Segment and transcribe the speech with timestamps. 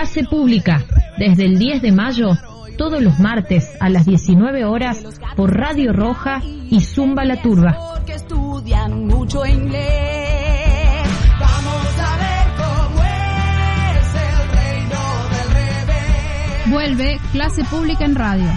[0.00, 0.82] Clase Pública,
[1.18, 2.30] desde el 10 de mayo,
[2.78, 5.04] todos los martes a las 19 horas
[5.36, 7.76] por Radio Roja y Zumba La Turba.
[8.06, 11.02] que estudian mucho inglés.
[11.38, 15.00] Vamos a ver cómo es el reino
[15.34, 16.70] del revés.
[16.70, 18.48] Vuelve Clase Pública en Radio,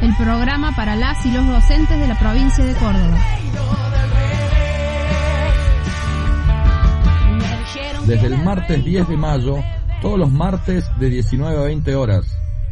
[0.00, 3.18] el programa para las y los docentes de la provincia de Córdoba.
[8.06, 9.62] Desde el martes 10 de mayo,
[10.00, 12.24] todos los martes de 19 a 20 horas.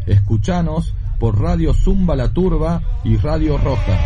[0.07, 3.99] Escuchanos por Radio Zumba La Turba y Radio Roja.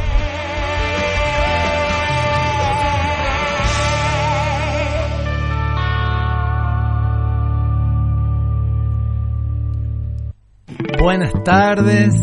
[11.01, 12.15] Buenas tardes.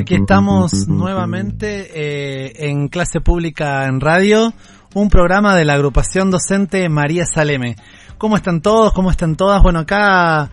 [0.00, 4.52] Aquí estamos nuevamente eh, en clase pública en radio,
[4.94, 7.76] un programa de la agrupación docente María Saleme.
[8.20, 8.92] ¿Cómo están todos?
[8.92, 9.62] ¿Cómo están todas?
[9.62, 10.50] Bueno, acá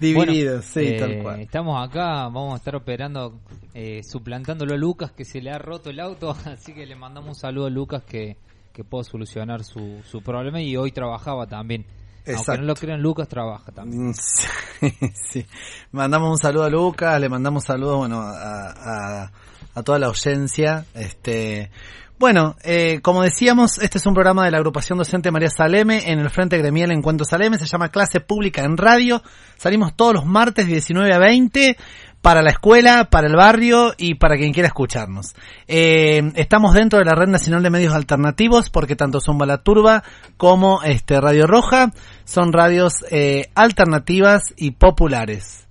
[0.00, 1.40] Divididos, sí, eh, tal cual.
[1.40, 3.40] Estamos acá, vamos a estar operando,
[3.74, 7.28] eh, suplantándolo a Lucas que se le ha roto el auto, así que le mandamos
[7.28, 8.36] un saludo a Lucas que,
[8.72, 11.86] que pudo solucionar su, su problema y hoy trabajaba también.
[12.26, 14.08] Aunque no lo crean, Lucas trabaja también.
[14.08, 14.12] Mm,
[14.80, 15.46] Sí, sí.
[15.92, 19.32] Mandamos un saludo a Lucas, le mandamos saludos bueno, a, a,
[19.74, 20.84] a toda la audiencia.
[20.94, 21.70] Este,
[22.18, 26.18] bueno, eh, como decíamos, este es un programa de la agrupación docente María Saleme en
[26.18, 29.22] el Frente Gremial Encuentro Saleme, se llama Clase Pública en Radio.
[29.56, 31.76] Salimos todos los martes de 19 a 20
[32.22, 35.34] para la escuela, para el barrio y para quien quiera escucharnos.
[35.68, 40.02] Eh, estamos dentro de la Red Nacional de Medios Alternativos porque tanto Zumba La Turba
[40.36, 41.92] como este Radio Roja
[42.24, 45.66] son radios eh, alternativas y populares.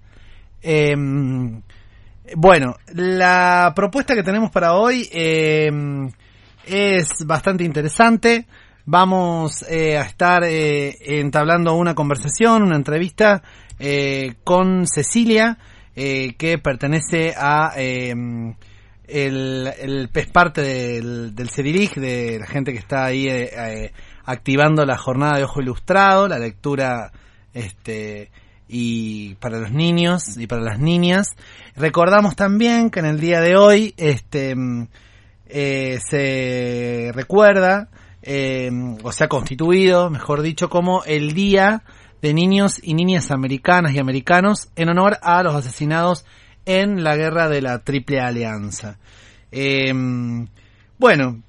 [0.62, 0.96] Eh,
[2.36, 5.70] bueno, la propuesta que tenemos para hoy eh,
[6.68, 8.48] es bastante interesante.
[8.86, 13.42] Vamos eh, a estar eh, entablando una conversación, una entrevista
[13.80, 15.58] eh, con Cecilia,
[15.96, 18.14] eh, que pertenece a eh,
[19.08, 23.92] el, el parte del, del CEDIRIG, de la gente que está ahí eh, eh,
[24.26, 27.12] activando la jornada de ojo ilustrado, la lectura
[27.54, 28.32] este
[28.68, 31.30] y para los niños y para las niñas.
[31.76, 34.88] Recordamos también que en el día de hoy este mm,
[35.48, 37.90] eh, se recuerda
[38.22, 38.72] eh,
[39.04, 41.84] o se ha constituido, mejor dicho, como el Día
[42.22, 46.26] de Niños y Niñas Americanas y Americanos en honor a los asesinados
[46.66, 48.98] en la guerra de la Triple Alianza.
[49.52, 49.94] Eh,
[50.98, 51.44] bueno,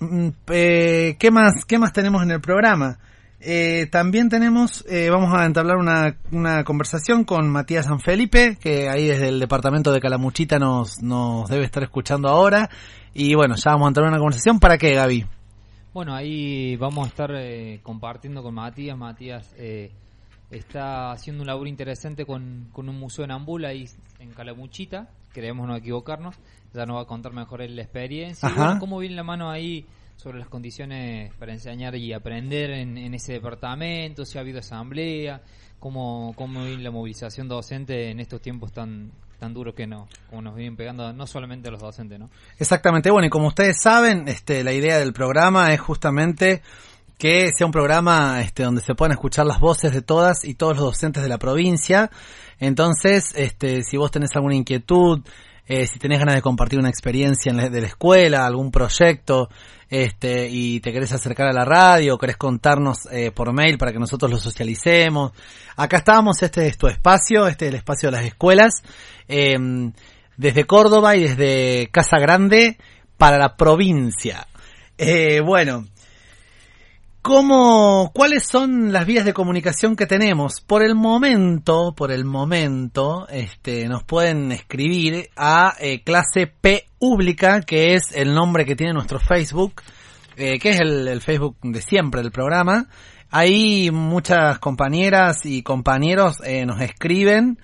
[0.00, 2.98] mm, eh, ¿qué más, qué más tenemos en el programa?
[3.40, 8.88] Eh, también tenemos, eh, vamos a entablar una, una conversación con Matías San Felipe, que
[8.88, 12.68] ahí desde el departamento de Calamuchita nos, nos debe estar escuchando ahora.
[13.14, 14.58] Y bueno, ya vamos a entrar en una conversación.
[14.58, 15.24] ¿Para qué, Gaby?
[15.94, 18.96] Bueno, ahí vamos a estar eh, compartiendo con Matías.
[18.96, 19.92] Matías eh,
[20.50, 23.86] está haciendo un laburo interesante con, con un museo en Ambula ahí
[24.18, 25.08] en Calamuchita.
[25.32, 26.36] Creemos no equivocarnos.
[26.74, 28.48] Ya nos va a contar mejor la experiencia.
[28.54, 29.86] Bueno, cómo viene la mano ahí
[30.18, 35.40] sobre las condiciones para enseñar y aprender en, en ese departamento, si ha habido asamblea,
[35.78, 40.42] cómo, cómo viene la movilización docente en estos tiempos tan tan duros que no, como
[40.42, 42.28] nos vienen pegando no solamente a los docentes, ¿no?
[42.58, 46.60] Exactamente, bueno, y como ustedes saben, este, la idea del programa es justamente
[47.18, 50.76] que sea un programa este, donde se puedan escuchar las voces de todas y todos
[50.76, 52.10] los docentes de la provincia.
[52.58, 55.20] Entonces, este, si vos tenés alguna inquietud,
[55.68, 59.48] eh, si tenés ganas de compartir una experiencia en la- de la escuela, algún proyecto,
[59.90, 63.98] este, y te querés acercar a la radio, querés contarnos eh, por mail para que
[63.98, 65.32] nosotros lo socialicemos.
[65.76, 68.82] Acá estamos, este es tu espacio, este es el espacio de las escuelas,
[69.28, 69.56] eh,
[70.36, 72.78] desde Córdoba y desde Casa Grande
[73.16, 74.46] para la provincia.
[74.96, 75.86] Eh, bueno,
[77.28, 80.62] ¿Cómo, ¿Cuáles son las vías de comunicación que tenemos?
[80.62, 86.50] Por el momento, por el momento, este, nos pueden escribir a eh, clase
[86.98, 89.82] pública, que es el nombre que tiene nuestro Facebook,
[90.38, 92.88] eh, que es el, el Facebook de siempre del programa.
[93.30, 97.58] Ahí muchas compañeras y compañeros eh, nos escriben.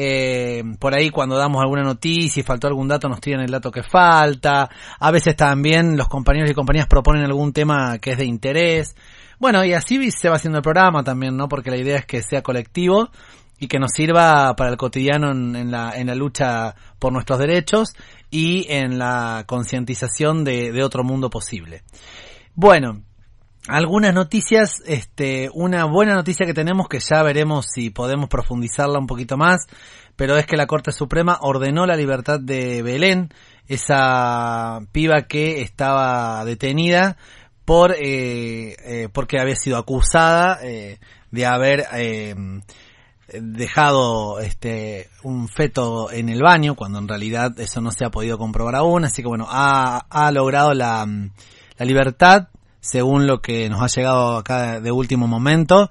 [0.00, 3.72] Eh, por ahí cuando damos alguna noticia y faltó algún dato nos tiran el dato
[3.72, 4.70] que falta.
[5.00, 8.94] A veces también los compañeros y compañeras proponen algún tema que es de interés.
[9.40, 11.48] Bueno, y así se va haciendo el programa también, ¿no?
[11.48, 13.10] Porque la idea es que sea colectivo
[13.58, 17.94] y que nos sirva para el cotidiano en, la, en la lucha por nuestros derechos
[18.30, 21.82] y en la concientización de otro mundo posible.
[22.54, 23.02] Bueno,
[23.68, 29.06] algunas noticias, este, una buena noticia que tenemos que ya veremos si podemos profundizarla un
[29.06, 29.66] poquito más,
[30.16, 33.28] pero es que la Corte Suprema ordenó la libertad de Belén,
[33.66, 37.18] esa piba que estaba detenida
[37.64, 40.98] por eh, eh, porque había sido acusada eh,
[41.30, 42.34] de haber eh,
[43.28, 48.38] dejado este un feto en el baño cuando en realidad eso no se ha podido
[48.38, 51.06] comprobar aún así que bueno ha, logrado la
[51.80, 52.48] libertad
[52.90, 55.90] según lo que nos ha llegado acá de último momento.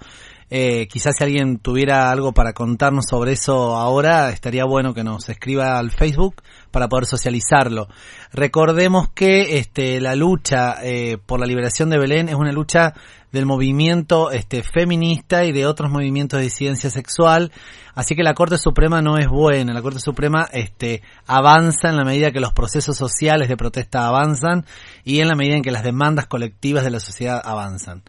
[0.49, 5.27] Eh, quizás si alguien tuviera algo para contarnos sobre eso ahora, estaría bueno que nos
[5.27, 6.41] escriba al Facebook
[6.71, 7.89] para poder socializarlo.
[8.31, 12.93] Recordemos que este, la lucha eh, por la liberación de Belén es una lucha
[13.31, 17.51] del movimiento este, feminista y de otros movimientos de disidencia sexual.
[17.93, 19.73] Así que la Corte Suprema no es buena.
[19.73, 24.65] La Corte Suprema este, avanza en la medida que los procesos sociales de protesta avanzan
[25.03, 28.03] y en la medida en que las demandas colectivas de la sociedad avanzan.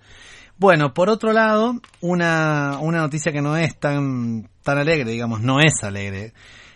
[0.58, 5.60] Bueno, por otro lado, una, una noticia que no es tan, tan alegre, digamos, no
[5.60, 6.32] es alegre,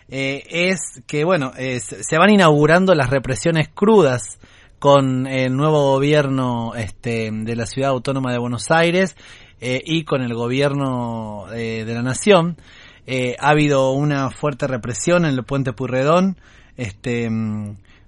[0.09, 4.39] eh, es que, bueno, es, se van inaugurando las represiones crudas
[4.83, 9.15] con el nuevo gobierno este, de la ciudad autónoma de Buenos Aires
[9.61, 12.57] eh, y con el gobierno eh, de la nación.
[13.07, 16.35] Eh, ha habido una fuerte represión en el puente Purredón,
[16.75, 17.29] este,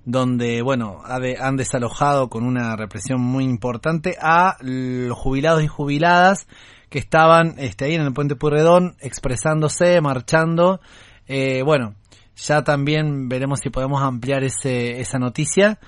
[0.04, 6.46] donde, bueno, han desalojado con una represión muy importante a los jubilados y jubiladas
[6.90, 10.82] que estaban este, ahí en el puente Purredón expresándose, marchando.
[11.28, 11.96] Eh, bueno,
[12.36, 15.80] ya también veremos si podemos ampliar ese, esa noticia.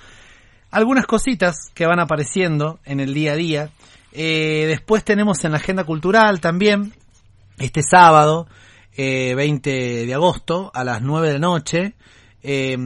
[0.72, 3.70] Algunas cositas que van apareciendo en el día a día.
[4.12, 6.94] Eh, después tenemos en la agenda cultural también,
[7.58, 8.48] este sábado,
[8.96, 11.94] eh, 20 de agosto, a las 9 de noche,
[12.42, 12.78] eh,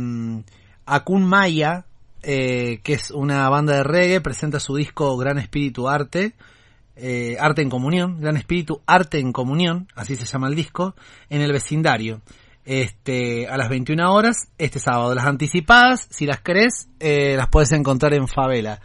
[0.86, 1.86] Akun Maya,
[2.24, 6.34] eh, que es una banda de reggae, presenta su disco Gran Espíritu Arte,
[6.96, 10.96] eh, Arte en Comunión, Gran Espíritu Arte en Comunión, así se llama el disco,
[11.30, 12.22] en el vecindario.
[12.64, 15.16] Este, a las 21 horas, este sábado.
[15.16, 18.80] Las anticipadas, si las querés, eh, las puedes encontrar en Favela.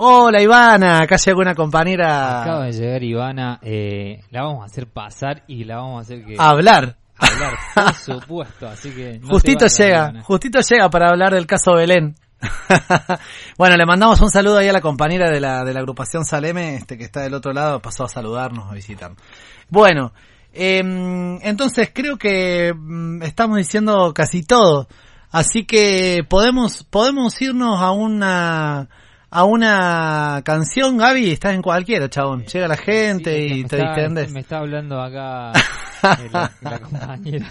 [0.00, 4.86] Hola Ivana, acá llegó una compañera Acaba de llegar Ivana, eh, la vamos a hacer
[4.86, 6.98] pasar y la vamos a hacer que hablar.
[7.16, 10.22] hablar, por supuesto, así que no justito llega, Ivana.
[10.22, 12.14] justito llega para hablar del caso Belén.
[13.58, 16.76] bueno, le mandamos un saludo ahí a la compañera de la, de la agrupación Saleme,
[16.76, 19.20] este que está del otro lado, pasó a saludarnos, a visitarnos.
[19.68, 20.12] Bueno,
[20.58, 24.88] em, entonces creo que mm, estamos diciendo casi todo.
[25.30, 28.88] Así que podemos, podemos irnos a una,
[29.30, 32.44] a una canción, Gaby, estás en cualquiera, chabón.
[32.44, 34.32] Llega la gente Sí, y me te está- distendés.
[34.32, 37.46] Me está hablando acá eh, la, la compañera.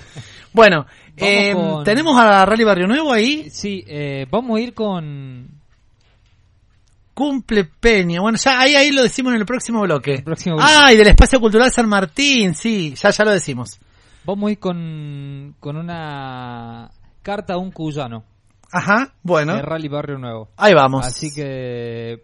[0.54, 0.86] Bueno,
[1.18, 3.50] con- tenemos a Rally Barrio Nuevo ahí.
[3.52, 5.57] Sí, eh, vamos a ir con
[7.18, 8.22] Cumple Peña.
[8.22, 10.14] Bueno, ya ahí, ahí lo decimos en el próximo bloque.
[10.18, 10.72] El próximo bloque.
[10.72, 13.80] Ah, y del Espacio Cultural San Martín, sí, ya, ya lo decimos.
[14.24, 16.92] vamos a ir con, con una
[17.24, 18.24] carta a un cuyano
[18.72, 20.50] Ajá, bueno, de Rally Barrio Nuevo.
[20.58, 21.08] ahí vamos.
[21.08, 22.24] Así que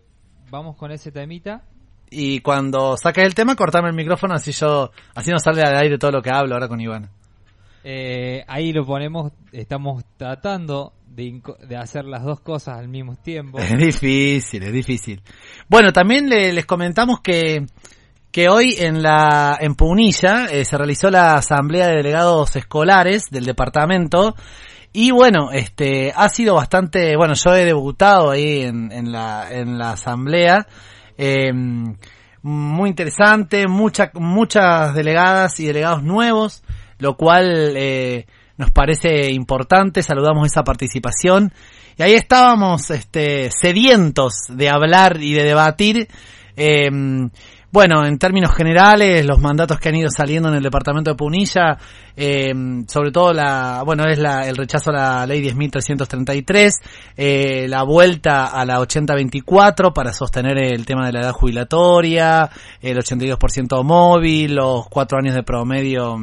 [0.51, 1.63] vamos con ese temita.
[2.11, 5.97] Y cuando saques el tema, cortame el micrófono, así yo, así no sale al aire
[5.97, 7.09] todo lo que hablo ahora con Iván.
[7.83, 13.59] Eh, ahí lo ponemos, estamos tratando de, de hacer las dos cosas al mismo tiempo.
[13.59, 15.21] Es difícil, es difícil.
[15.67, 17.65] Bueno, también le- les comentamos que,
[18.31, 23.45] que hoy en la, en Punilla, eh, se realizó la asamblea de delegados escolares del
[23.45, 24.35] departamento,
[24.93, 29.77] y bueno, este, ha sido bastante, bueno, yo he debutado ahí en, en la, en
[29.77, 30.67] la asamblea,
[31.17, 31.51] eh,
[32.43, 36.63] muy interesante, mucha, muchas delegadas y delegados nuevos,
[36.99, 38.25] lo cual eh,
[38.57, 41.53] nos parece importante, saludamos esa participación.
[41.97, 46.07] Y ahí estábamos este, sedientos de hablar y de debatir
[46.55, 46.89] eh,
[47.73, 51.75] bueno, en términos generales, los mandatos que han ido saliendo en el departamento de Punilla,
[52.15, 52.53] eh,
[52.87, 56.69] sobre todo la, bueno, es la, el rechazo a la ley 10.333,
[57.17, 62.47] eh, la vuelta a la 8024 para sostener el tema de la edad jubilatoria,
[62.79, 66.15] el 82% móvil, los cuatro años de promedio,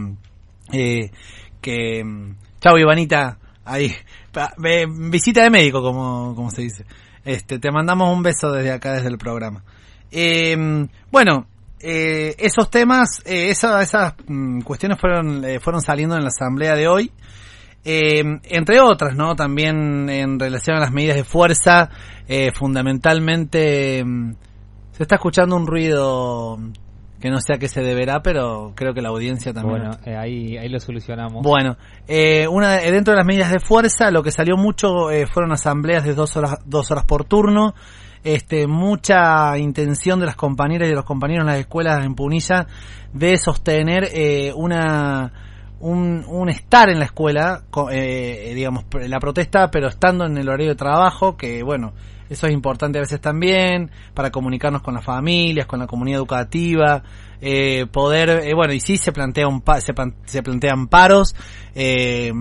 [0.73, 1.11] eh,
[1.61, 2.03] que,
[2.61, 3.95] chau Ivanita, ahí,
[4.89, 6.85] visita de médico, como, como se dice.
[7.25, 9.63] Este, te mandamos un beso desde acá, desde el programa.
[10.11, 11.47] Eh, bueno,
[11.81, 16.75] eh, esos temas, eh, esa- esas mm, cuestiones fueron, eh, fueron saliendo en la asamblea
[16.75, 17.13] de hoy.
[17.85, 19.35] Eh, entre otras, ¿no?
[19.37, 21.89] También en relación a las medidas de fuerza,
[22.29, 24.35] eh, fundamentalmente mm,
[24.93, 26.59] se está escuchando un ruido
[27.21, 29.83] que no sé a qué se deberá, pero creo que la audiencia también.
[29.83, 31.43] Bueno, eh, ahí, ahí lo solucionamos.
[31.43, 31.77] Bueno,
[32.09, 35.53] eh, una, eh, dentro de las medidas de fuerza, lo que salió mucho eh, fueron
[35.53, 37.75] asambleas de dos horas, dos horas por turno.
[38.23, 42.67] Este, mucha intención de las compañeras y de los compañeros en las escuelas en Punilla
[43.15, 45.33] de sostener eh, una
[45.81, 50.69] un, un estar en la escuela, eh, digamos, la protesta, pero estando en el horario
[50.69, 51.95] de trabajo, que bueno,
[52.31, 57.03] eso es importante a veces también, para comunicarnos con las familias, con la comunidad educativa,
[57.41, 59.93] eh, poder, eh, bueno, y sí se plantea un pa- se,
[60.27, 61.35] se plantean paros,
[61.75, 62.33] eh,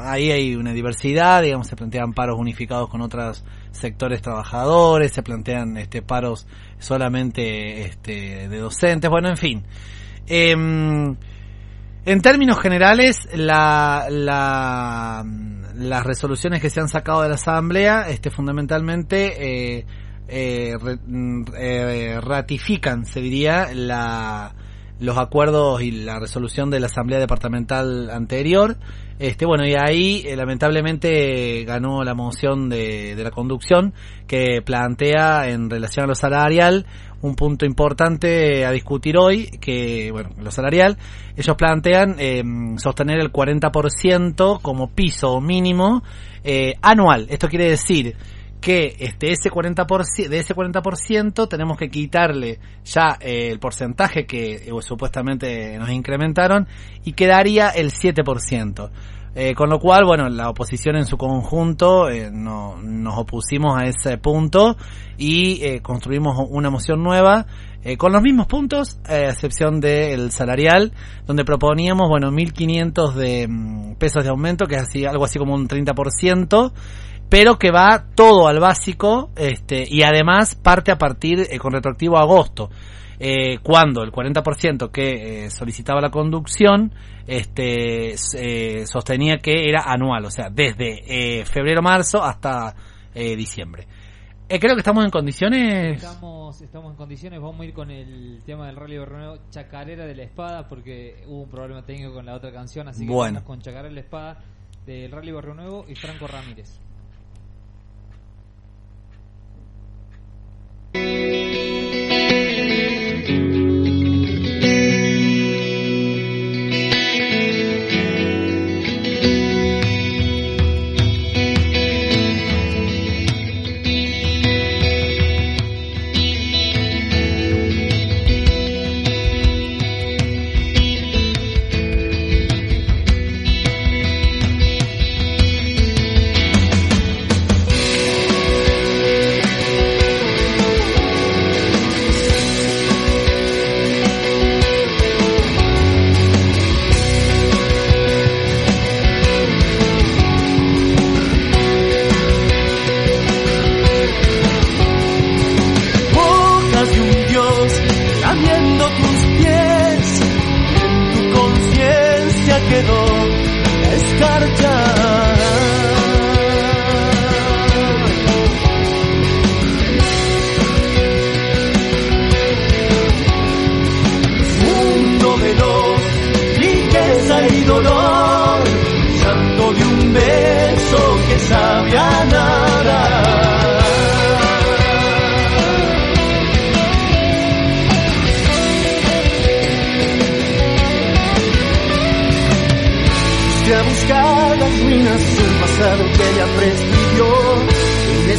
[0.00, 5.76] ahí hay una diversidad, digamos, se plantean paros unificados con otros sectores trabajadores, se plantean
[5.76, 6.46] este paros
[6.78, 9.64] solamente este de docentes, bueno, en fin.
[10.26, 11.16] Em,
[12.04, 15.24] en términos generales, la, la,
[15.78, 19.86] las resoluciones que se han sacado de la Asamblea, este, fundamentalmente, eh,
[20.28, 24.54] eh, re- mm, eh, ratifican, se diría, la,
[25.00, 28.76] los acuerdos y la resolución de la Asamblea Departamental anterior.
[29.20, 33.92] Este, bueno, y ahí eh, lamentablemente ganó la moción de, de la conducción
[34.26, 36.86] que plantea en relación a lo salarial
[37.22, 40.96] un punto importante a discutir hoy, que, bueno, lo salarial,
[41.36, 42.42] ellos plantean eh,
[42.76, 46.02] sostener el 40% como piso mínimo
[46.44, 47.26] eh, anual.
[47.30, 48.16] Esto quiere decir
[48.60, 54.54] que este ese 40% de ese 40% tenemos que quitarle ya eh, el porcentaje que
[54.56, 56.66] eh, supuestamente nos incrementaron
[57.04, 58.90] y quedaría el 7%.
[59.40, 63.84] Eh, con lo cual, bueno, la oposición en su conjunto eh, no, nos opusimos a
[63.84, 64.76] ese punto
[65.16, 67.46] y eh, construimos una moción nueva
[67.84, 70.92] eh, con los mismos puntos, a excepción del salarial,
[71.24, 75.54] donde proponíamos, bueno, 1.500 de mm, pesos de aumento, que es así, algo así como
[75.54, 76.72] un 30%,
[77.28, 82.18] pero que va todo al básico este, y además parte a partir eh, con retroactivo
[82.18, 82.70] agosto.
[83.20, 86.92] Eh, cuando el 40% que eh, solicitaba la conducción
[87.26, 92.74] este, eh, sostenía que era anual, o sea, desde eh, febrero-marzo hasta
[93.14, 93.86] eh, diciembre.
[94.48, 96.02] Creo que estamos en condiciones.
[96.02, 100.14] Estamos, estamos en condiciones, vamos a ir con el tema del Rally Bernuevo, Chacarera de
[100.14, 103.40] la Espada, porque hubo un problema técnico con la otra canción, así que Bueno.
[103.40, 104.38] vamos con Chacarera de la Espada
[104.86, 106.80] del Rally Barrio Nuevo y Franco Ramírez.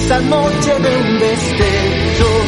[0.09, 2.47] Esa noche de un destello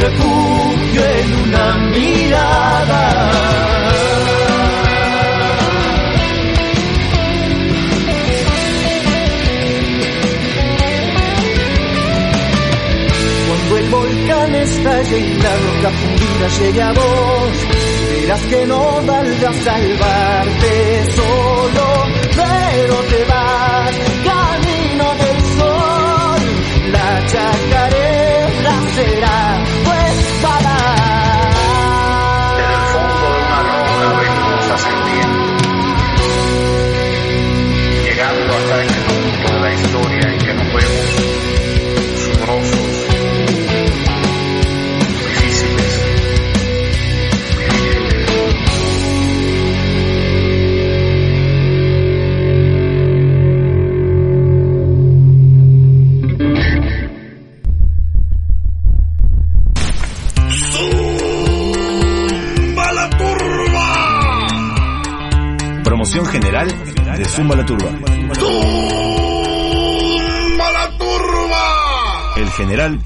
[0.00, 3.30] refugio en una mirada.
[13.48, 17.66] Cuando el volcán estalle y la roca fundida llegue a vos,
[18.20, 21.85] verás que no valdrá salvarte solo,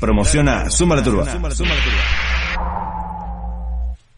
[0.00, 1.26] promociona Zumba la Turba.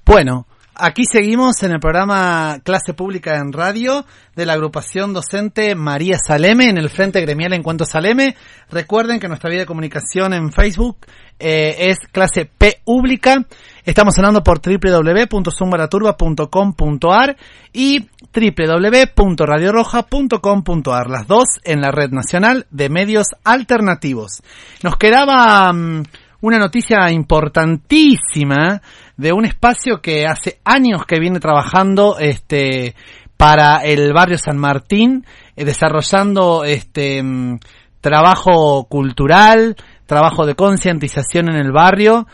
[0.04, 6.16] Bueno, aquí seguimos en el programa Clase Pública en Radio de la agrupación docente María
[6.24, 8.36] Saleme en el Frente Gremial Encuentro Saleme.
[8.70, 10.98] Recuerden que nuestra vía de comunicación en Facebook
[11.38, 13.46] eh, es Clase P Pública.
[13.84, 17.36] Estamos sonando por www.zumbalaturba.com.ar
[17.72, 24.42] y www.radioroja.com.ar, las dos en la red nacional de medios alternativos.
[24.82, 26.02] Nos quedaba mm,
[26.40, 28.80] una noticia importantísima
[29.16, 32.94] de un espacio que hace años que viene trabajando este
[33.36, 37.58] para el barrio San Martín, eh, desarrollando este mm,
[38.00, 42.26] trabajo cultural, trabajo de concientización en el barrio,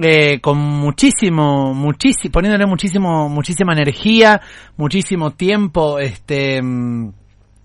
[0.00, 4.40] eh, con muchísimo, muchísimo, poniéndole muchísimo, muchísima energía,
[4.76, 7.12] muchísimo tiempo, este, mm,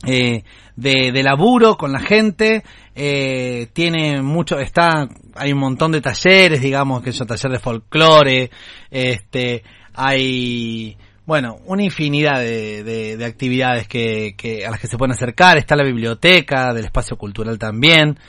[0.06, 0.44] eh,
[0.76, 2.64] de, de laburo con la gente,
[2.96, 8.52] eh, tiene mucho, está, hay un montón de talleres, digamos, que son talleres de folclore,
[8.92, 9.64] este,
[9.96, 15.14] hay, bueno, una infinidad de, de, de actividades que, que, a las que se pueden
[15.14, 18.20] acercar, está la biblioteca del espacio cultural también,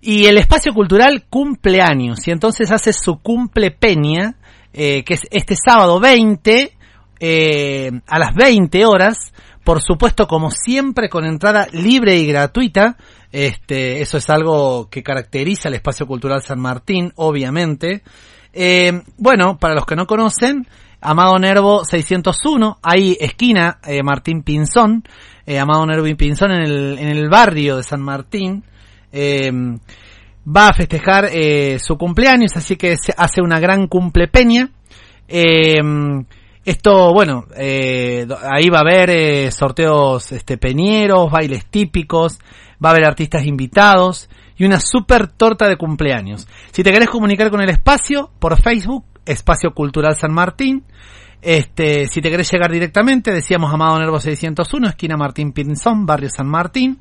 [0.00, 4.36] y el espacio cultural cumple años, y entonces hace su cumple peña,
[4.72, 6.72] eh, que es este sábado 20,
[7.20, 9.32] eh, a las 20 horas,
[9.64, 12.96] por supuesto, como siempre, con entrada libre y gratuita.
[13.30, 18.02] Este, eso es algo que caracteriza el espacio cultural San Martín, obviamente.
[18.54, 20.66] Eh, bueno, para los que no conocen,
[21.00, 25.04] Amado Nervo 601, ahí esquina eh, Martín Pinzón,
[25.46, 28.64] eh, Amado Nervo y Pinzón en el, en el barrio de San Martín.
[29.12, 29.50] Eh,
[30.46, 34.70] va a festejar eh, su cumpleaños, así que se hace una gran cumple peña.
[35.26, 35.80] Eh,
[36.64, 42.38] esto, bueno, ahí va a haber sorteos este, peñeros, bailes típicos,
[42.84, 46.46] va a haber artistas invitados y una super torta de cumpleaños.
[46.72, 50.84] Si te querés comunicar con el espacio, por Facebook, Espacio Cultural San Martín.
[51.40, 56.48] Este, si te querés llegar directamente, decíamos Amado Nervo 601, esquina Martín Pinzón, barrio San
[56.48, 56.98] Martín.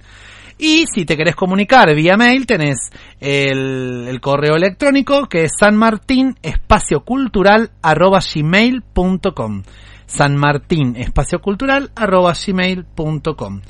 [0.60, 7.02] Y si te querés comunicar vía mail, tenés el, correo electrónico que es sanmartín espacio
[7.02, 9.64] cultural arroba gmail.com.
[10.08, 13.62] San Martín espacio cultural arroba gmail.com.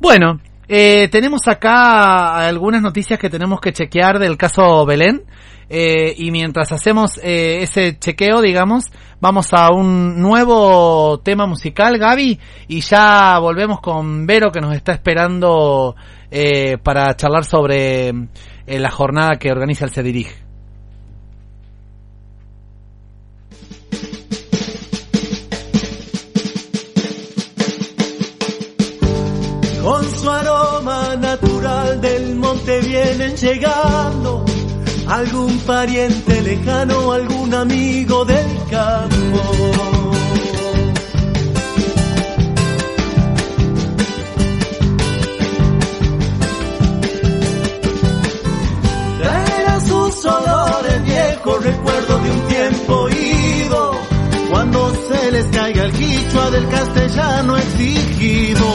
[0.00, 5.22] Bueno, eh, tenemos acá algunas noticias que tenemos que chequear del caso Belén.
[5.68, 8.84] Eh, y mientras hacemos eh, ese chequeo, digamos,
[9.20, 14.92] vamos a un nuevo tema musical, Gaby, y ya volvemos con Vero que nos está
[14.92, 15.96] esperando
[16.36, 20.26] eh, para charlar sobre eh, la jornada que organiza el CEDIRIG.
[29.80, 34.44] Con su aroma natural del monte vienen llegando
[35.06, 39.93] algún pariente lejano, algún amigo del campo.
[55.74, 58.66] Caiga el quichua del castellano exigido.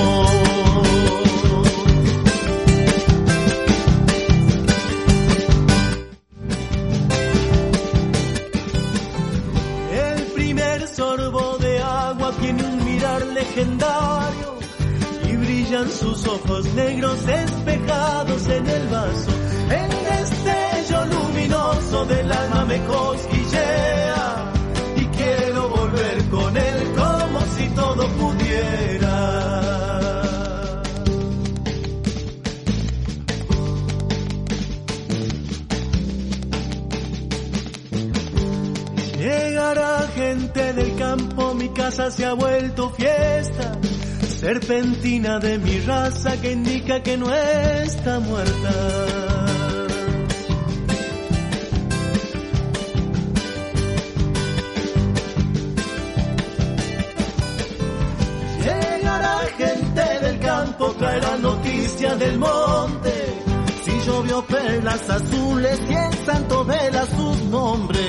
[9.92, 14.60] El primer sorbo de agua tiene un mirar legendario
[15.24, 19.32] y brillan sus ojos negros espejados en el vaso
[19.70, 24.49] El destello luminoso del alma me cosquillea
[28.20, 29.16] pudiera.
[39.18, 43.80] Llegará gente del campo, mi casa se ha vuelto fiesta.
[44.40, 49.29] Serpentina de mi raza que indica que no está muerta.
[64.90, 68.00] Azules y el santo vela sus nombres.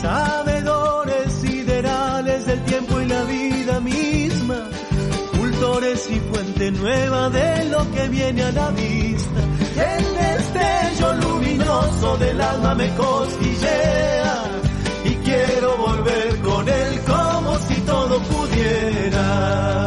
[0.00, 4.70] Sabedores siderales del tiempo y la vida misma,
[5.38, 9.40] cultores y fuente nueva de lo que viene a la vista.
[9.76, 14.44] El destello luminoso del alma me cosquillea
[15.04, 16.37] y quiero volver
[18.20, 19.77] pudiera.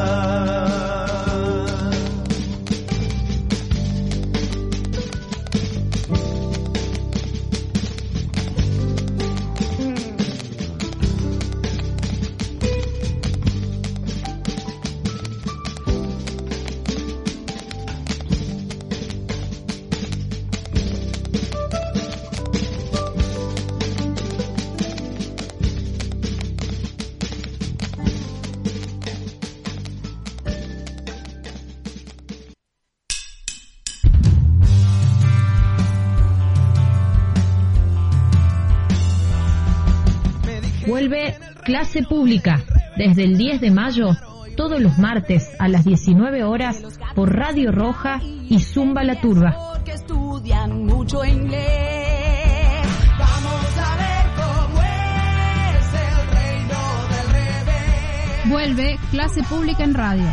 [42.02, 42.64] Clase pública
[42.96, 44.10] desde el 10 de mayo,
[44.56, 46.82] todos los martes a las 19 horas
[47.16, 49.56] por Radio Roja y Zumba la Turba.
[49.84, 52.86] que estudian mucho inglés.
[53.18, 58.50] Vamos a ver cómo es el reino del revés.
[58.50, 60.28] Vuelve Clase Pública en Radio,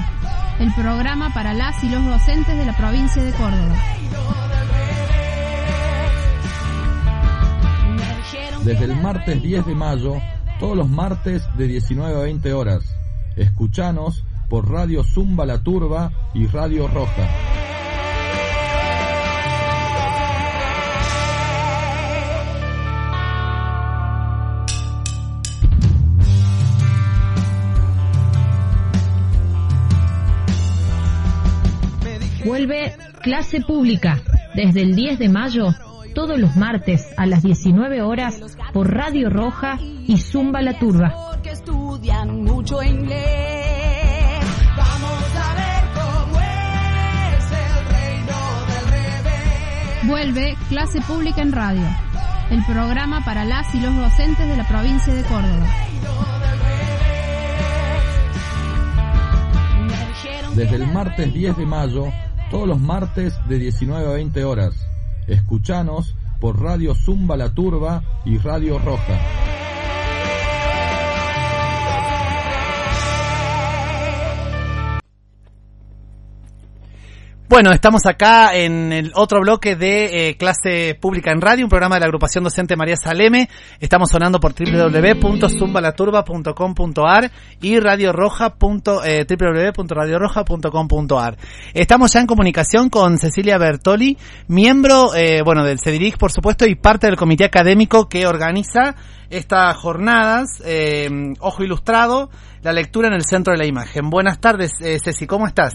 [0.61, 3.77] el programa para las y los docentes de la provincia de Córdoba.
[8.65, 10.21] Desde el martes 10 de mayo,
[10.59, 12.85] todos los martes de 19 a 20 horas.
[13.37, 17.29] Escuchanos por Radio Zumba La Turba y Radio Roja.
[32.45, 34.23] Vuelve clase pública
[34.55, 35.75] desde el 10 de mayo,
[36.19, 41.15] todos los martes a las 19 horas por Radio Roja y Zumba la Turba.
[41.45, 44.45] que estudian mucho inglés.
[44.77, 50.09] Vamos a ver cómo es el reino del revés.
[50.09, 51.87] Vuelve Clase Pública en Radio,
[52.51, 55.69] el programa para las y los docentes de la provincia de Córdoba.
[60.57, 62.07] Desde el martes 10 de mayo,
[62.51, 64.89] todos los martes de 19 a 20 horas.
[65.29, 69.48] Escuchanos por Radio Zumba La Turba y Radio Roja.
[77.59, 81.97] Bueno, estamos acá en el otro bloque de eh, clase pública en radio, un programa
[81.97, 83.49] de la agrupación docente María Saleme.
[83.81, 88.55] Estamos sonando por www.zumbalaturba.com.ar y radioroja.
[89.05, 91.37] Eh, www.radioroja.com.ar.
[91.75, 94.17] Estamos ya en comunicación con Cecilia Bertoli,
[94.47, 98.95] miembro, eh, bueno, del CEDIRIC, por supuesto, y parte del comité académico que organiza
[99.31, 102.31] estas jornadas, eh, Ojo Ilustrado,
[102.63, 104.11] la lectura en el centro de la imagen.
[104.11, 105.75] Buenas tardes, eh, Ceci, ¿cómo estás?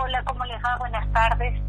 [0.00, 0.76] Hola, ¿cómo les va?
[0.78, 1.60] Buenas tardes.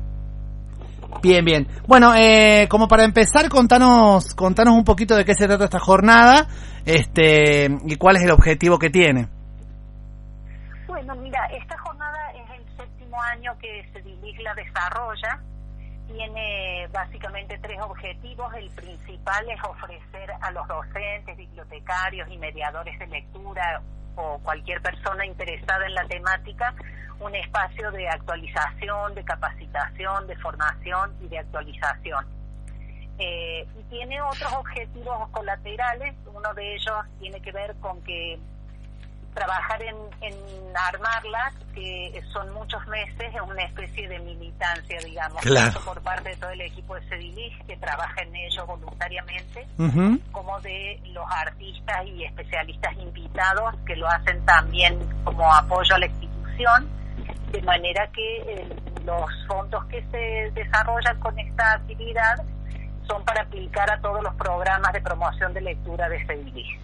[1.22, 1.68] Bien, bien.
[1.88, 6.48] Bueno, eh, como para empezar, contanos, contanos un poquito de qué se trata esta jornada,
[6.86, 9.28] este, y cuál es el objetivo que tiene.
[10.88, 15.40] Bueno, mira, esta jornada es el séptimo año que se dirige la desarrolla.
[16.08, 18.54] Tiene básicamente tres objetivos.
[18.54, 23.82] El principal es ofrecer a los docentes, bibliotecarios y mediadores de lectura
[24.16, 26.74] o cualquier persona interesada en la temática
[27.20, 32.26] un espacio de actualización, de capacitación, de formación y de actualización.
[33.20, 38.40] Eh, y tiene otros objetivos colaterales, uno de ellos tiene que ver con que
[39.36, 40.36] trabajar en, en
[40.76, 45.72] armarlas, que son muchos meses, es una especie de militancia, digamos, Claro.
[45.72, 49.68] tanto por parte de todo el equipo de Cedilig, que trabaja en ello voluntariamente,
[50.32, 56.06] como de los artistas y especialistas invitados que lo hacen también como apoyo a la
[56.06, 56.88] institución,
[57.54, 58.68] de manera que eh,
[59.06, 62.36] los fondos que se desarrollan con esta actividad
[63.08, 66.80] son para aplicar a todos los programas de promoción de lectura de Cedilig.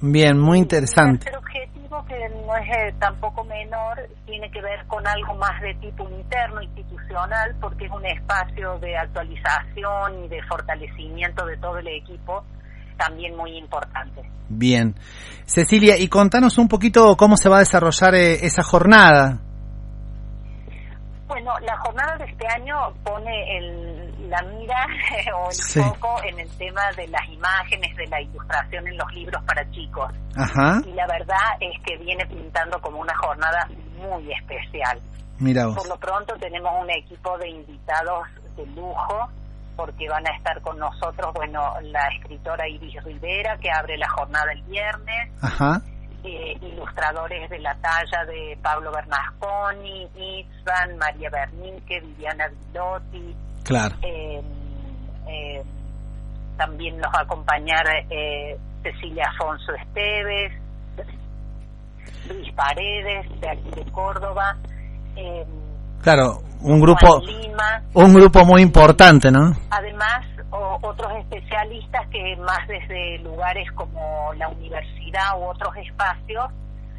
[0.00, 1.28] Bien, muy interesante.
[1.28, 5.74] El objetivo, que no es eh, tampoco menor, tiene que ver con algo más de
[5.74, 11.88] tipo interno, institucional, porque es un espacio de actualización y de fortalecimiento de todo el
[11.88, 12.44] equipo,
[12.96, 14.22] también muy importante.
[14.48, 14.94] Bien.
[15.44, 19.40] Cecilia, y contanos un poquito cómo se va a desarrollar eh, esa jornada.
[21.28, 24.86] Bueno, la jornada de este año pone el, la mira
[25.36, 25.80] o el Sí.
[25.80, 30.10] foco en el tema de las imágenes, de la ilustración en los libros para chicos.
[30.36, 30.80] Ajá.
[30.86, 35.00] Y la verdad es que viene pintando como una jornada muy especial.
[35.38, 39.28] Mira Por lo pronto tenemos un equipo de invitados de lujo
[39.76, 44.50] porque van a estar con nosotros, bueno, la escritora Iris Rivera que abre la jornada
[44.52, 45.80] el viernes, Ajá.
[46.24, 53.94] Eh, ilustradores de la talla de Pablo Bernasconi, Itzvan, María Bernique, Viviana Vilotti, Claro.
[54.02, 54.42] eh,
[55.28, 55.62] eh,
[56.56, 60.52] también nos va a acompañar eh, Cecilia Afonso Esteves,
[62.28, 64.56] Luis Paredes, de aquí de Córdoba,
[65.16, 65.44] eh,
[66.02, 69.52] Claro, un grupo, Lima, un grupo muy importante, ¿no?
[69.70, 70.24] además
[70.68, 76.44] o- otros especialistas que más desde lugares como la universidad u otros espacios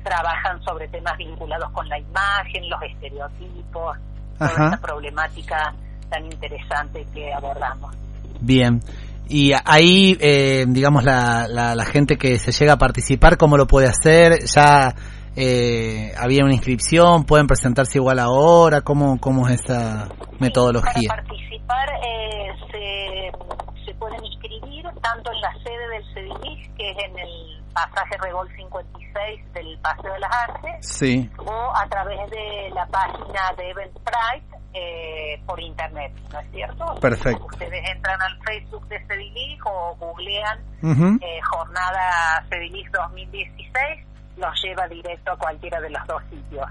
[0.04, 3.98] trabajan sobre temas vinculados con la imagen, los estereotipos,
[4.38, 4.66] toda Ajá.
[4.66, 5.74] esta problemática
[6.10, 7.96] tan interesante que abordamos.
[8.40, 8.80] Bien.
[9.28, 13.68] Y ahí, eh, digamos, la, la, la gente que se llega a participar, ¿cómo lo
[13.68, 14.40] puede hacer?
[14.46, 14.96] ¿Ya
[15.36, 17.26] eh, había una inscripción?
[17.26, 18.82] ¿Pueden presentarse igual ahora?
[18.82, 20.08] ¿Cómo, cómo es esa
[20.40, 21.10] metodología?
[21.10, 26.98] Para participar eh, se, se pueden inscribir tanto en la sede del CEDILIG, que es
[27.06, 31.30] en el pasaje Regol 56 del Paseo de las Artes, Sí.
[31.38, 36.86] o a través de la página de Eventbrite eh, por internet, ¿no es cierto?
[37.02, 37.46] Perfecto.
[37.46, 41.18] Ustedes entran al Facebook de CEDILIG o googlean Ujú.
[41.26, 44.06] eh, Jornada CEDILIG 2016,
[44.38, 46.66] los lleva directo a cualquiera de los dos sitios.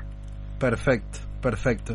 [0.59, 1.95] Perfecto, perfecto.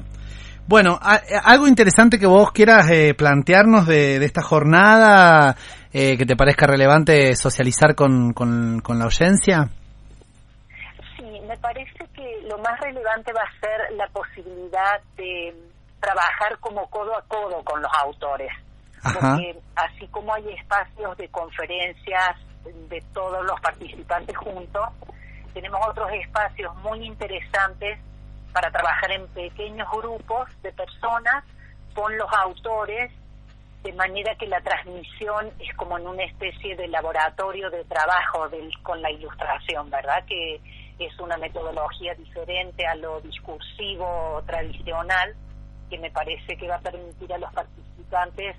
[0.67, 5.55] Bueno, a- algo interesante que vos quieras eh, plantearnos de, de esta jornada,
[5.91, 9.69] eh, que te parezca relevante socializar con, con, con la audiencia.
[11.17, 15.53] Sí, me parece que lo más relevante va a ser la posibilidad de
[15.99, 18.49] trabajar como codo a codo con los autores.
[19.03, 19.19] Ajá.
[19.35, 22.37] Porque así como hay espacios de conferencias
[22.89, 24.87] de todos los participantes juntos,
[25.53, 27.99] tenemos otros espacios muy interesantes
[28.53, 31.43] para trabajar en pequeños grupos de personas
[31.93, 33.11] con los autores,
[33.83, 38.71] de manera que la transmisión es como en una especie de laboratorio de trabajo del,
[38.81, 40.23] con la ilustración, ¿verdad?
[40.25, 40.61] Que
[40.99, 45.35] es una metodología diferente a lo discursivo tradicional,
[45.89, 48.55] que me parece que va a permitir a los participantes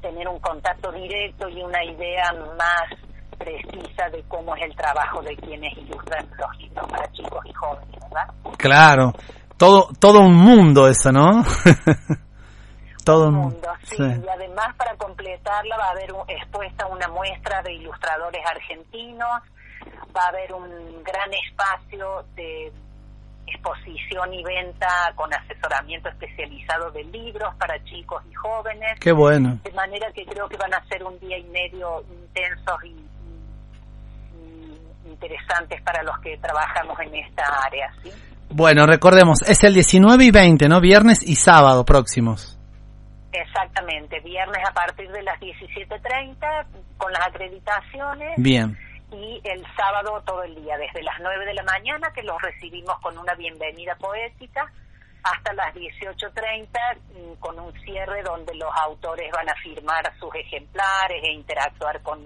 [0.00, 5.36] tener un contacto directo y una idea más precisa de cómo es el trabajo de
[5.36, 8.34] quienes ilustran los libros para chicos y jóvenes, ¿verdad?
[8.56, 9.12] Claro,
[9.56, 11.42] todo, todo un mundo eso, ¿no?
[13.04, 13.96] todo un mundo, sí.
[13.96, 14.02] sí.
[14.02, 19.40] Y además para completarla va a haber un- expuesta una muestra de ilustradores argentinos,
[20.16, 22.72] va a haber un gran espacio de
[23.46, 28.98] exposición y venta con asesoramiento especializado de libros para chicos y jóvenes.
[29.00, 29.58] Qué bueno.
[29.64, 33.07] De manera que creo que van a ser un día y medio intensos y,
[35.18, 38.10] interesantes para los que trabajamos en esta área, ¿sí?
[38.50, 40.80] Bueno, recordemos, es el 19 y 20, ¿no?
[40.80, 42.58] Viernes y sábado próximos.
[43.32, 48.78] Exactamente, viernes a partir de las 17.30 con las acreditaciones Bien.
[49.12, 52.98] y el sábado todo el día, desde las 9 de la mañana que los recibimos
[53.00, 54.72] con una bienvenida poética
[55.24, 61.22] hasta las 18.30 mm, con un cierre donde los autores van a firmar sus ejemplares
[61.22, 62.20] e interactuar con,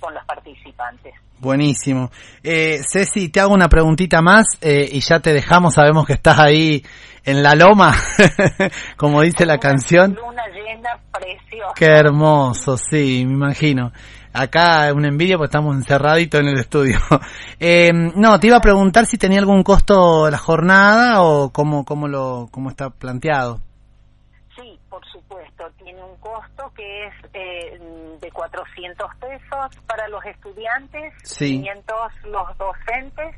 [0.00, 1.14] con los participantes.
[1.38, 2.10] Buenísimo.
[2.42, 5.74] Eh, Ceci, te hago una preguntita más eh, y ya te dejamos.
[5.74, 6.82] Sabemos que estás ahí
[7.24, 7.94] en la loma,
[8.96, 10.14] como dice la canción.
[10.14, 11.74] Luna llena preciosa.
[11.76, 13.92] Qué hermoso, sí, me imagino.
[14.32, 16.98] Acá es una envidia porque estamos encerraditos en el estudio.
[17.62, 22.08] Eh, no, te iba a preguntar si tenía algún costo la jornada o cómo, cómo,
[22.08, 23.60] lo, cómo está planteado.
[24.56, 25.64] Sí, por supuesto.
[25.84, 27.78] tiene un costo que es eh,
[28.20, 31.60] de 400 pesos para los estudiantes, Sí.
[31.62, 33.34] 500 los docentes,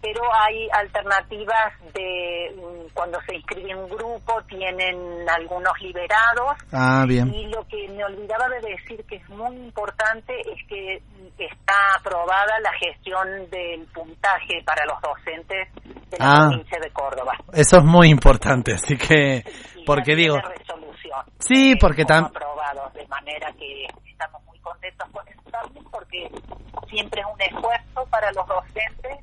[0.00, 6.56] pero hay alternativas de mm, cuando se inscribe un grupo, tienen algunos liberados.
[6.72, 7.32] Ah, bien.
[7.34, 11.02] Y lo que me olvidaba de decir que es muy importante es que
[11.38, 15.68] está aprobada la gestión del puntaje para los docentes
[16.10, 16.48] de la Ah.
[16.50, 17.32] provincia de Córdoba.
[17.52, 19.42] Eso es muy importante, así que,
[19.86, 20.36] porque digo.
[21.46, 26.30] Sí, porque tam, aprobados de manera que estamos muy contentos con eso también porque
[26.88, 29.18] siempre es un esfuerzo para los docentes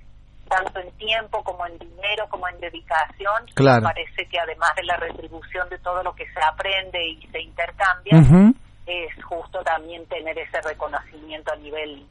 [0.50, 3.46] tanto en tiempo como en dinero como en dedicación.
[3.54, 3.84] Claro.
[3.84, 8.54] parece que además de la retribución de todo lo que se aprende y se intercambia
[8.86, 12.04] es justo también tener ese reconocimiento a nivel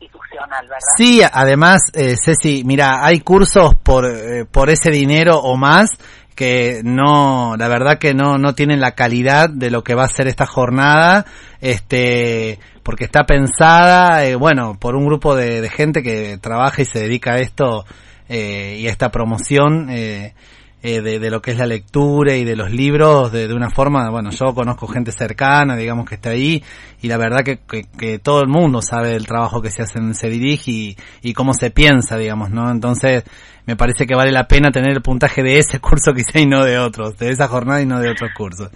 [0.00, 5.56] institucional verdad Sí, además, eh, Ceci, mira, hay cursos por, eh, por ese dinero o
[5.56, 5.90] más
[6.34, 10.08] que no, la verdad que no, no tienen la calidad de lo que va a
[10.08, 11.26] ser esta jornada,
[11.60, 16.86] este, porque está pensada, eh, bueno, por un grupo de, de gente que trabaja y
[16.86, 17.84] se dedica a esto
[18.28, 20.34] eh, y a esta promoción eh,
[20.82, 23.70] eh, de, de lo que es la lectura y de los libros de, de una
[23.70, 26.62] forma, bueno, yo conozco gente cercana, digamos que está ahí,
[27.00, 29.98] y la verdad que, que, que todo el mundo sabe el trabajo que se hace
[29.98, 32.70] en Se Dirige y, y cómo se piensa, digamos, ¿no?
[32.70, 33.22] Entonces,
[33.64, 36.64] me parece que vale la pena tener el puntaje de ese curso quizá y no
[36.64, 38.70] de otros, de esa jornada y no de otros cursos.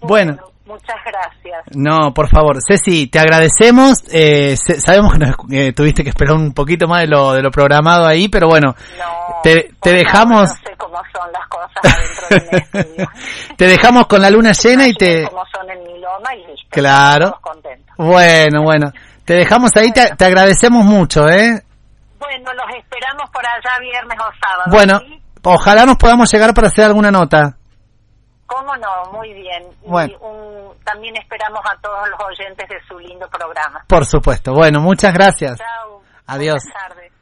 [0.00, 4.02] Bueno, muchas gracias no, por favor, Ceci, te agradecemos.
[4.12, 7.42] Eh, se- sabemos que nos- eh, tuviste que esperar un poquito más de lo, de
[7.42, 8.74] lo programado ahí, pero bueno,
[9.42, 13.06] te, te dejamos, no sé cómo son las cosas adentro de
[13.56, 16.66] te dejamos con la luna llena y te, cómo son en mi loma y listo
[16.70, 17.38] claro.
[17.96, 18.92] Bueno, bueno,
[19.24, 21.62] te dejamos ahí, te, te agradecemos mucho, ¿eh?
[22.18, 25.20] bueno los esperamos por allá viernes o sábado Bueno, ¿sí?
[25.42, 27.56] ojalá nos podamos llegar para hacer alguna nota.
[28.46, 30.18] Cómo no muy bien y Bueno.
[30.20, 34.52] un- también esperamos a todos los oyentes de su lindo programa Por supuesto.
[34.52, 35.58] Bueno, muchas gracias.
[35.58, 36.62] chao Adiós.
[36.64, 37.12] buenas tardes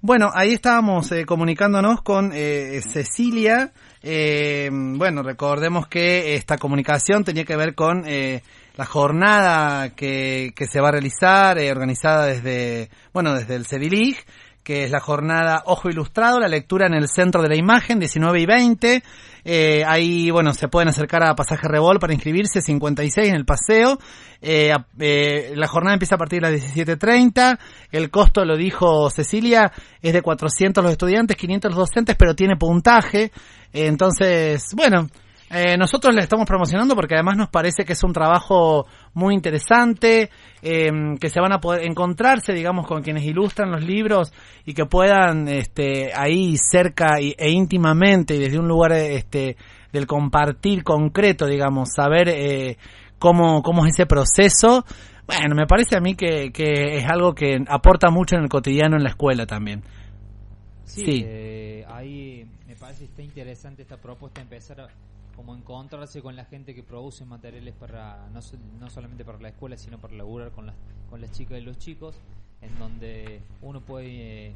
[0.00, 3.70] Bueno, ahí estábamos eh, comunicándonos con eh, Cecilia.
[4.02, 8.42] Eh, bueno, recordemos que esta comunicación tenía que ver con eh,
[8.74, 14.16] la jornada que, que se va a realizar, eh, organizada desde, bueno, desde el CEDILIG,
[14.64, 18.40] que es la jornada Ojo Ilustrado, la lectura en el centro de la imagen, 19
[18.40, 19.02] y 20.
[19.44, 23.98] Eh, ahí, bueno, se pueden acercar a Pasaje Revol para inscribirse, 56 en el paseo.
[24.40, 27.58] Eh, eh, la jornada empieza a partir de las 17.30.
[27.90, 32.56] El costo, lo dijo Cecilia, es de 400 los estudiantes, 500 los docentes, pero tiene
[32.56, 33.32] puntaje.
[33.72, 35.08] Eh, entonces, bueno,
[35.52, 40.30] eh, nosotros le estamos promocionando porque además nos parece que es un trabajo muy interesante,
[40.62, 44.32] eh, que se van a poder encontrarse, digamos, con quienes ilustran los libros
[44.64, 49.56] y que puedan, este, ahí cerca y- e íntimamente y desde un lugar, este,
[49.92, 52.78] del compartir concreto, digamos, saber eh,
[53.18, 54.84] cómo, cómo es ese proceso.
[55.26, 58.96] Bueno, me parece a mí que, que es algo que aporta mucho en el cotidiano
[58.96, 59.82] en la escuela también.
[60.84, 61.24] Sí, Sí.
[61.26, 64.88] eh, ahí me parece que está interesante esta propuesta, empezar a
[65.36, 68.40] como encontrarse con la gente que produce materiales para no,
[68.78, 70.76] no solamente para la escuela, sino para laburar con las,
[71.08, 72.16] con las chicas y los chicos,
[72.60, 74.54] en donde uno puede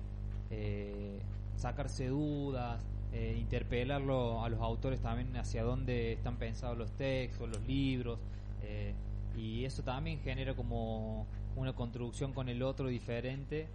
[0.50, 1.20] eh,
[1.56, 7.62] sacarse dudas, eh, interpelarlo a los autores también hacia dónde están pensados los textos, los
[7.66, 8.18] libros,
[8.62, 8.94] eh,
[9.36, 13.68] y eso también genera como una construcción con el otro diferente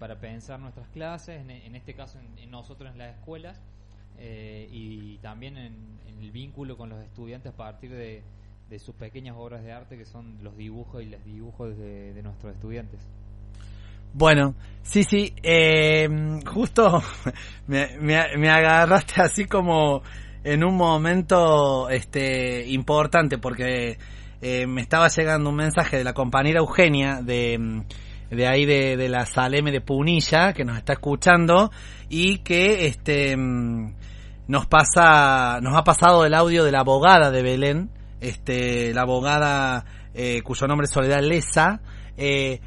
[0.00, 3.60] para pensar nuestras clases, en, este caso en, nosotros en las escuelas,
[4.18, 5.74] y también en
[6.22, 8.22] el vínculo con los estudiantes a partir de,
[8.78, 13.00] sus pequeñas obras de arte que son los dibujos y los dibujos de, nuestros estudiantes.
[14.14, 16.08] Bueno, sí, sí, eh,
[16.46, 17.02] justo
[17.66, 20.02] me, me, agarraste así como
[20.44, 23.98] en un momento este importante porque
[24.40, 27.82] eh, me estaba llegando un mensaje de la compañera Eugenia de,
[28.30, 31.70] de ahí de, de la Saleme de Punilla que nos está escuchando
[32.08, 33.36] y que este
[34.52, 37.88] nos pasa nos ha pasado el audio de la abogada de Belén
[38.20, 41.80] este la abogada eh, cuyo nombre es Soledad Lesa
[42.18, 42.60] eh,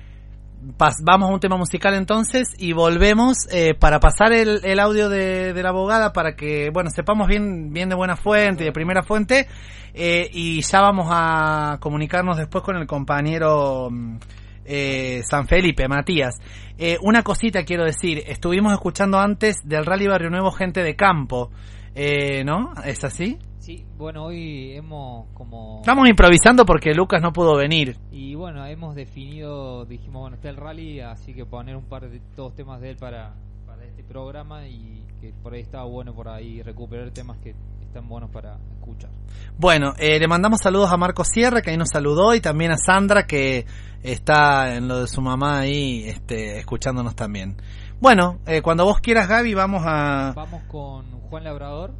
[1.03, 5.53] vamos a un tema musical entonces y volvemos eh, para pasar el, el audio de,
[5.53, 9.47] de la abogada para que bueno sepamos bien bien de buena fuente de primera fuente
[9.93, 14.17] eh, y ya vamos a comunicarnos después con el compañero mm,
[14.65, 16.35] eh, San Felipe Matías.
[16.77, 21.51] Eh, una cosita quiero decir estuvimos escuchando antes del Rally Barrio Nuevo gente de campo
[21.95, 22.73] eh, ¿no?
[22.83, 23.39] ¿es así?
[23.59, 25.79] Sí, bueno, hoy hemos como...
[25.79, 27.97] Estamos improvisando porque Lucas no pudo venir.
[28.11, 32.19] Y bueno, hemos definido, dijimos, bueno, está el rally, así que poner un par de
[32.35, 33.33] todos temas de él para,
[33.65, 38.09] para este programa y que por ahí estaba bueno por ahí recuperar temas que están
[38.09, 39.09] buenos para escuchar.
[39.57, 42.77] Bueno, eh, le mandamos saludos a Marco Sierra, que ahí nos saludó, y también a
[42.77, 43.65] Sandra, que
[44.03, 47.55] está en lo de su mamá ahí, este, escuchándonos también.
[47.99, 50.33] Bueno, eh, cuando vos quieras, Gaby, vamos a...
[50.35, 51.93] Vamos con Juan Labrador,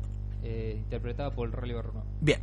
[0.43, 2.03] eh, interpretada por Rolly Berruno.
[2.21, 2.41] Bien.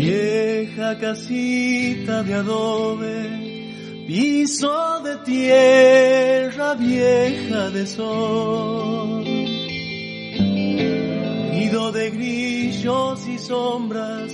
[0.00, 9.24] Vieja casita de adobe, piso de tierra vieja de sol,
[11.60, 14.32] nido de grillos y sombras,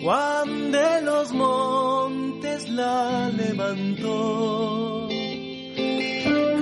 [0.00, 5.08] Juan de los Montes la levantó.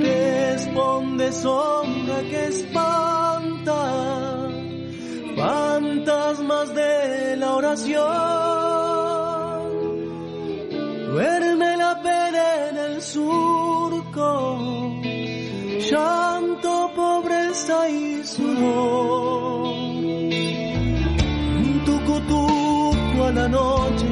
[0.08, 3.82] Responde sombra que espanta,
[5.36, 8.06] fantasmas de la oración.
[11.10, 14.58] Duerme la pena en el surco,
[15.90, 19.65] llanto, pobreza y sudor.
[22.28, 24.06] Tucutuco a la noche,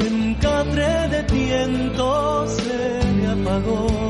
[0.00, 4.09] en catre de viento se me apagó.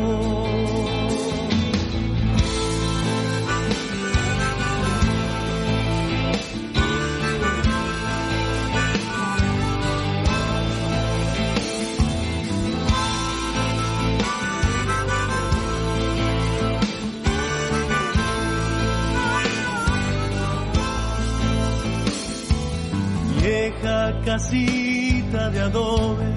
[24.25, 26.33] Casita de adobe,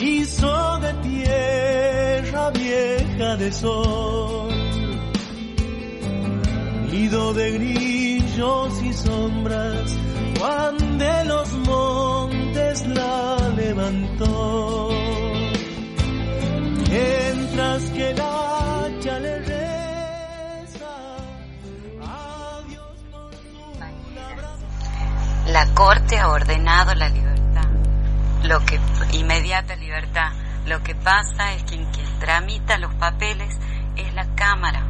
[0.00, 4.48] hizo de tierra vieja de sol,
[6.90, 9.96] nido de grillos y sombras,
[10.38, 14.90] Juan de los Montes la levantó,
[16.88, 18.37] mientras que la
[25.78, 27.68] Corte ha ordenado la libertad,
[28.42, 28.80] lo que
[29.12, 30.32] inmediata libertad.
[30.66, 33.56] Lo que pasa es que quien tramita los papeles
[33.94, 34.84] es la Cámara.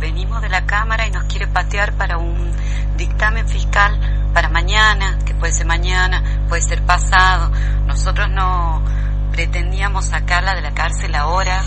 [0.00, 2.50] Venimos de la Cámara y nos quiere patear para un
[2.96, 7.52] dictamen fiscal para mañana, que puede ser mañana, puede ser pasado.
[7.86, 8.82] Nosotros no
[9.30, 11.62] pretendíamos sacarla de la cárcel ahora,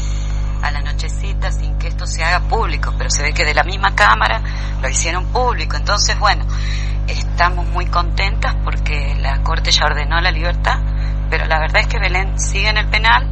[0.61, 3.63] a la nochecita, sin que esto se haga público, pero se ve que de la
[3.63, 4.41] misma Cámara
[4.81, 5.77] lo hicieron público.
[5.77, 6.45] Entonces, bueno,
[7.11, 10.77] estamos muy contentas porque la Corte ya ordenó la libertad,
[11.29, 13.27] pero la verdad es que Belén sigue en el penal.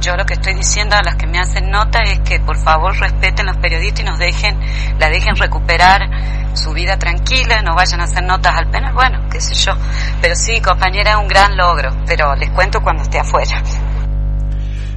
[0.00, 2.98] Yo lo que estoy diciendo a las que me hacen nota es que por favor
[2.98, 4.58] respeten los periodistas y nos dejen,
[4.98, 6.00] la dejen recuperar
[6.54, 9.72] su vida tranquila, no vayan a hacer notas al penal, bueno, qué sé yo.
[10.20, 13.62] Pero sí, compañera, es un gran logro, pero les cuento cuando esté afuera.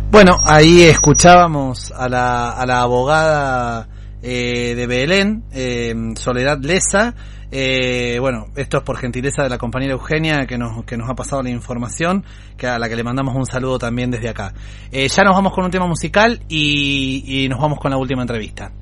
[0.09, 3.87] Bueno, ahí escuchábamos a la, a la abogada
[4.21, 7.13] eh, de Belén, eh, Soledad Leza.
[7.57, 11.15] Eh, bueno, esto es por gentileza de la compañera Eugenia que nos, que nos ha
[11.15, 12.25] pasado la información,
[12.57, 14.53] que a la que le mandamos un saludo también desde acá.
[14.91, 18.73] Eh, ya nos vamos con un tema musical y, nos vamos con la última entrevista.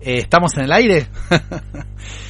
[0.00, 1.08] Eh, ¿Estamos en el aire?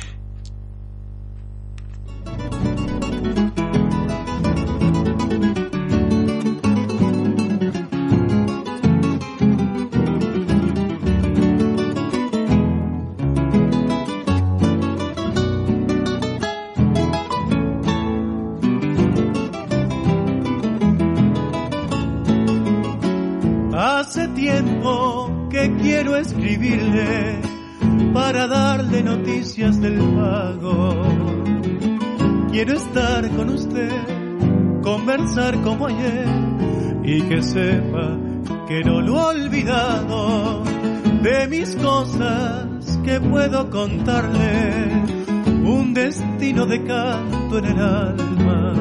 [25.81, 27.41] quiero escribirle
[28.13, 31.03] para darle noticias del pago.
[32.51, 36.27] Quiero estar con usted, conversar como ayer
[37.05, 38.17] y que sepa
[38.67, 40.63] que no lo he olvidado
[41.23, 45.05] de mis cosas que puedo contarle.
[45.65, 48.75] Un destino de canto en el alma,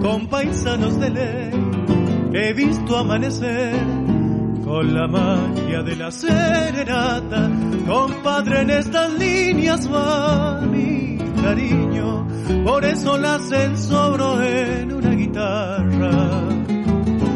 [0.00, 1.62] con paisanos de ley
[2.34, 4.01] he visto amanecer
[4.64, 7.50] con la magia de la serenata,
[7.86, 12.26] compadre en estas líneas va mi cariño,
[12.64, 16.48] por eso las ensobro en una guitarra.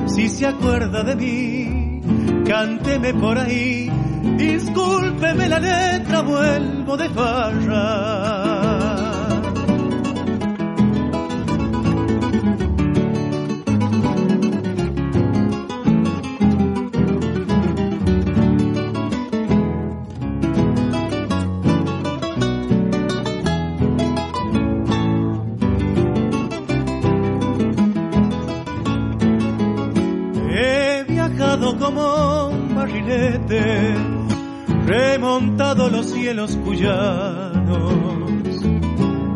[0.07, 2.01] Si se acuerda de mí,
[2.47, 3.91] cánteme por ahí,
[4.37, 8.46] discúlpeme la letra, vuelvo de farra.
[34.87, 37.93] Remontado los cielos cuyanos,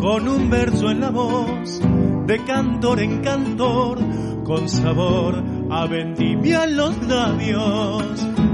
[0.00, 1.80] con un verso en la voz,
[2.26, 3.98] de cantor en cantor,
[4.44, 8.04] con sabor a vendimia en los labios.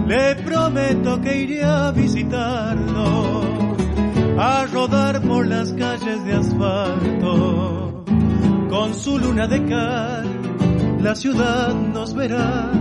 [0.06, 3.42] Le prometo que iré a visitarlo,
[4.38, 8.04] a rodar por las calles de asfalto,
[8.70, 10.36] con su luna de cal
[11.06, 12.72] la ciudad nos verá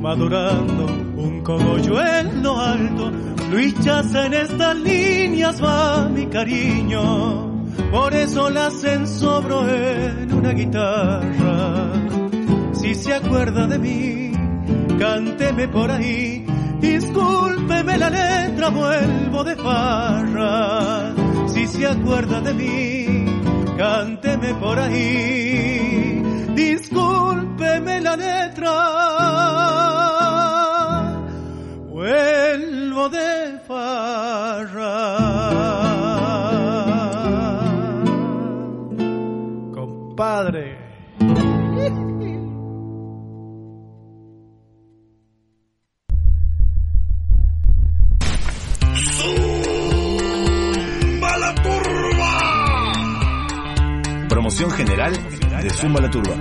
[0.00, 3.10] madurando un cogollo en lo alto.
[3.50, 11.92] Luchas en estas líneas va mi cariño, por eso la ensobro en una guitarra.
[12.72, 14.32] Si se acuerda de mí,
[14.98, 16.46] cánteme por ahí.
[16.80, 21.14] Discúlpeme la letra, vuelvo de farra.
[21.46, 23.24] Si se acuerda de mí,
[23.78, 26.22] cánteme por ahí.
[26.54, 29.13] Discúlpeme la letra,
[33.14, 34.94] de farra.
[39.74, 40.66] Compadre.
[50.34, 52.32] ¡Zumba la turba!
[54.28, 55.12] Promoción general
[55.62, 56.34] de Zumba la Turba.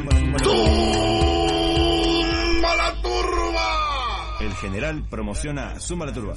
[0.43, 1.12] ¡Zumba
[4.55, 6.33] General promociona Zumba la Turba.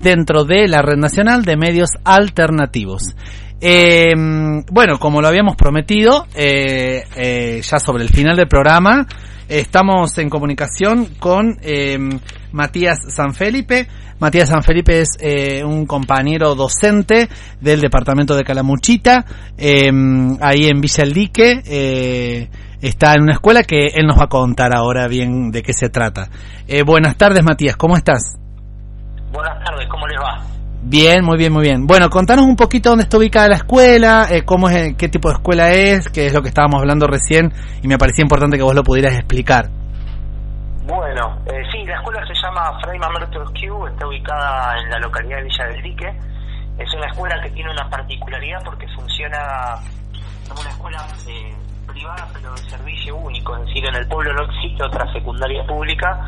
[0.00, 3.14] dentro de la Red Nacional de Medios Alternativos.
[3.60, 4.14] Eh,
[4.70, 9.06] bueno, como lo habíamos prometido, eh, eh, ya sobre el final del programa,
[9.48, 11.98] estamos en comunicación con eh,
[12.52, 13.86] Matías Sanfelipe.
[14.18, 17.28] Matías Sanfelipe es eh, un compañero docente
[17.60, 19.24] del departamento de Calamuchita,
[19.56, 19.90] eh,
[20.40, 21.62] ahí en Villa El Dique.
[21.64, 22.48] eh,
[22.80, 25.90] está en una escuela que él nos va a contar ahora bien de qué se
[25.90, 26.30] trata.
[26.66, 28.38] Eh, buenas tardes, Matías, ¿cómo estás?
[29.32, 30.59] Buenas tardes, ¿cómo les va?
[30.90, 31.86] Bien, muy bien, muy bien.
[31.86, 35.34] Bueno, contanos un poquito dónde está ubicada la escuela, eh, cómo es, qué tipo de
[35.34, 38.74] escuela es, que es lo que estábamos hablando recién y me parecía importante que vos
[38.74, 39.70] lo pudieras explicar.
[40.82, 45.36] Bueno, eh, sí, la escuela se llama Fray Mamerto Q, está ubicada en la localidad
[45.36, 46.08] de Villa del Dique.
[46.76, 49.38] Es una escuela que tiene una particularidad porque funciona
[50.48, 51.54] como una escuela eh,
[51.86, 56.18] privada pero de servicio único, es decir, en el pueblo no existe otra secundaria pública,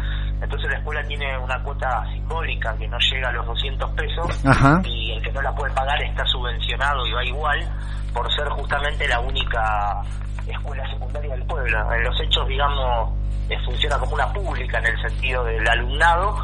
[0.42, 4.80] entonces la escuela tiene una cuota simbólica que no llega a los 200 pesos Ajá.
[4.84, 7.68] y el que no la puede pagar está subvencionado y va igual
[8.12, 10.02] por ser justamente la única
[10.46, 11.92] escuela secundaria del pueblo.
[11.94, 13.10] En los hechos, digamos,
[13.48, 16.36] eh, funciona como una pública en el sentido del alumnado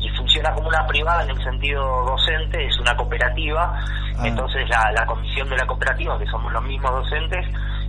[0.00, 3.80] y funciona como una privada en el sentido docente, es una cooperativa,
[4.18, 4.28] Ah.
[4.28, 7.46] entonces la, la comisión de la cooperativa, que somos los mismos docentes,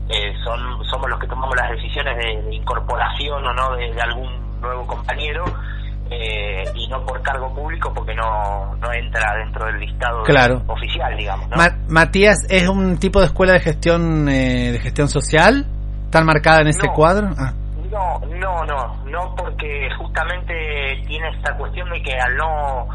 [0.09, 4.01] eh, son somos los que tomamos las decisiones de, de incorporación o no de, de
[4.01, 5.43] algún nuevo compañero
[6.11, 10.61] eh, y no por cargo público porque no, no entra dentro del listado Claro.
[10.67, 11.49] oficial, digamos.
[11.49, 11.57] ¿no?
[11.57, 15.65] Ma- Matías, ¿es un tipo de escuela de gestión eh, de gestión social?
[16.11, 16.93] ¿Tan marcada en No.
[16.93, 17.29] cuadro?
[17.37, 17.53] Ah,
[17.91, 20.53] No, no, no, no porque justamente
[21.07, 22.87] tiene esta cuestión de que al no,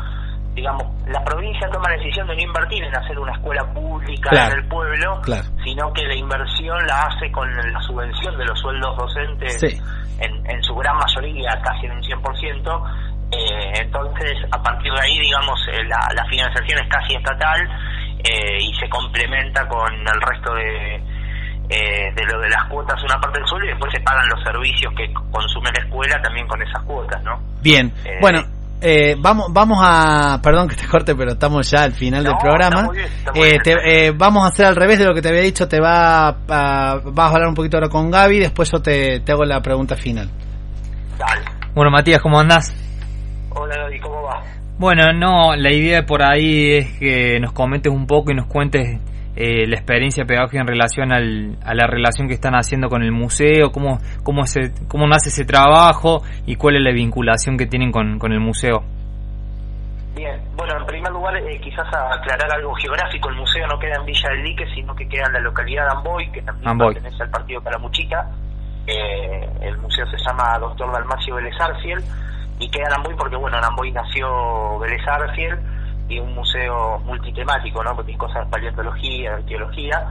[0.55, 4.53] digamos, la provincia toma la decisión de no invertir en hacer una escuela pública Claro,
[4.55, 5.45] en el pueblo, claro.
[5.65, 9.81] sino que la inversión la hace con la subvención de los sueldos docentes Sí.
[10.19, 12.83] en, en su gran mayoría, casi en un 100%.
[13.33, 17.61] Eh, entonces, a partir de ahí, digamos, eh, la, la financiación es casi estatal
[18.25, 20.97] eh, y se complementa con el resto de,
[21.71, 24.43] eh, de lo de las cuotas una parte del sueldo y después se pagan los
[24.43, 27.39] servicios que consume la escuela también con esas cuotas, ¿no?
[27.63, 28.41] Bien, Eh, bueno,
[28.81, 32.89] eh, vamos, vamos a, perdón que te corte, pero estamos ya al final del programa.
[32.91, 35.69] bien, Eh, te- eh, vamos a hacer al revés de lo que te había dicho,
[35.69, 36.33] te va a,
[37.05, 39.97] vas a hablar un poquito ahora con Gaby, después yo te, te hago la pregunta
[39.97, 40.31] final.
[41.19, 41.43] Dale.
[41.75, 42.75] Bueno, Matías, ¿cómo andás?
[43.51, 44.43] Hola, David, ¿cómo va?
[44.79, 48.99] Bueno, no, la idea por ahí es que nos comentes un poco y nos cuentes
[49.37, 53.13] eh, la experiencia pedagógica en relación al, a la relación que están haciendo con el
[53.13, 57.93] museo, cómo, cómo, se, cómo nace ese trabajo y cuál es la vinculación que tienen
[57.93, 58.83] con, con el museo.
[60.15, 64.07] Bien, bueno, en primer lugar, eh, quizás aclarar algo geográfico, el museo no queda en
[64.07, 66.95] Villa del Dique, sino que queda en la localidad de Amboy, que también Amboy.
[66.95, 68.29] pertenece al partido Calamuchita.
[68.87, 72.03] Eh, el museo se llama Doctor Dalmacio Vélez Arfiel
[72.59, 75.59] y queda en Amboy porque, bueno, en Amboy nació Vélez Arfiel
[76.11, 77.91] y un museo multitemático, ¿no?
[77.95, 80.07] Porque tiene cosas de paleontología, arqueología.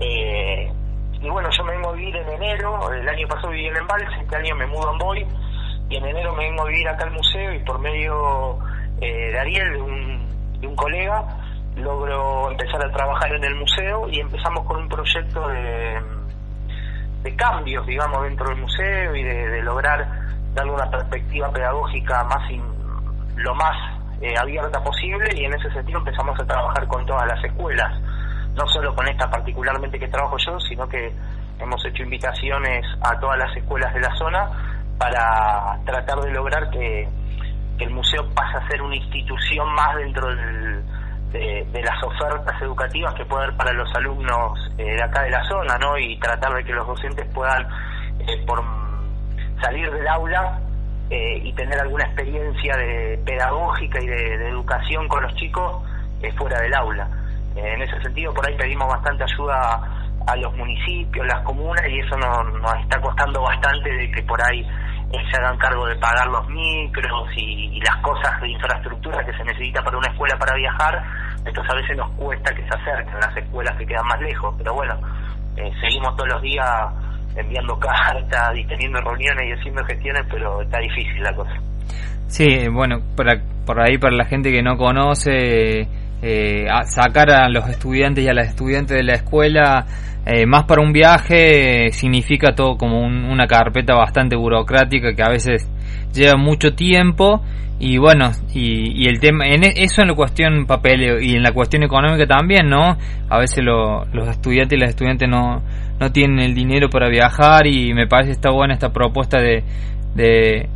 [0.00, 0.72] Eh,
[1.20, 4.20] y bueno, yo me vengo a vivir en enero, el año pasado viví en Embalse,
[4.20, 5.26] este año me mudo en Boy,
[5.88, 8.58] y en enero me vengo a vivir acá al museo y por medio
[9.00, 11.24] eh, de Ariel, de un, de un colega,
[11.76, 16.00] logro empezar a trabajar en el museo y empezamos con un proyecto de,
[17.22, 20.06] de cambios, digamos, dentro del museo y de, de lograr
[20.54, 22.62] darle una perspectiva pedagógica más in-
[23.36, 23.76] lo más
[24.22, 27.92] eh, abierta posible y en ese sentido empezamos a trabajar con todas las escuelas,
[28.54, 31.12] no solo con esta particularmente que trabajo yo, sino que
[31.58, 34.48] hemos hecho invitaciones a todas las escuelas de la zona
[34.98, 37.08] para tratar de lograr que,
[37.78, 40.84] el museo pase a ser una institución más dentro del-
[41.32, 45.30] de, de las ofertas educativas que puede haber para los alumnos eh, de acá de
[45.30, 45.96] la zona, ¿no?
[45.98, 47.66] Y tratar de que los docentes puedan,
[48.20, 48.62] eh, por
[49.62, 50.60] salir del aula
[51.12, 55.82] eh, y tener alguna experiencia de pedagógica y de, educación con los chicos
[56.38, 57.06] fuera del aula.
[57.54, 61.98] Eh, en ese sentido, por ahí pedimos bastante ayuda a los municipios, las comunas, y
[61.98, 65.96] eso nos, nos está costando bastante de que por ahí eh, se hagan cargo de
[65.96, 70.38] pagar los micros y, y las cosas de infraestructura que se necesita para una escuela
[70.38, 71.02] para viajar.
[71.44, 74.72] Entonces a veces nos cuesta que se acerquen las escuelas que quedan más lejos, pero
[74.72, 74.98] bueno,
[75.58, 76.66] eh, seguimos todos los días
[77.36, 81.52] enviando cartas y teniendo reuniones y haciendo gestiones, pero está difícil la cosa.
[82.28, 85.86] Sí, bueno, para, por ahí para la gente que no conoce,
[86.22, 89.86] eh, sacar a los estudiantes y a las estudiantes de la escuela
[90.24, 95.22] eh, más para un viaje eh, significa todo como un- una carpeta bastante burocrática que
[95.22, 95.68] a veces
[96.14, 97.42] lleva mucho tiempo
[97.80, 101.42] y bueno y, y el tema en e- eso en la cuestión papel y en
[101.42, 102.96] la cuestión económica también no
[103.28, 105.62] a veces lo- los estudiantes y las estudiantes no
[105.98, 109.62] no tienen el dinero para viajar y me parece está buena esta propuesta de,
[110.14, 110.68] de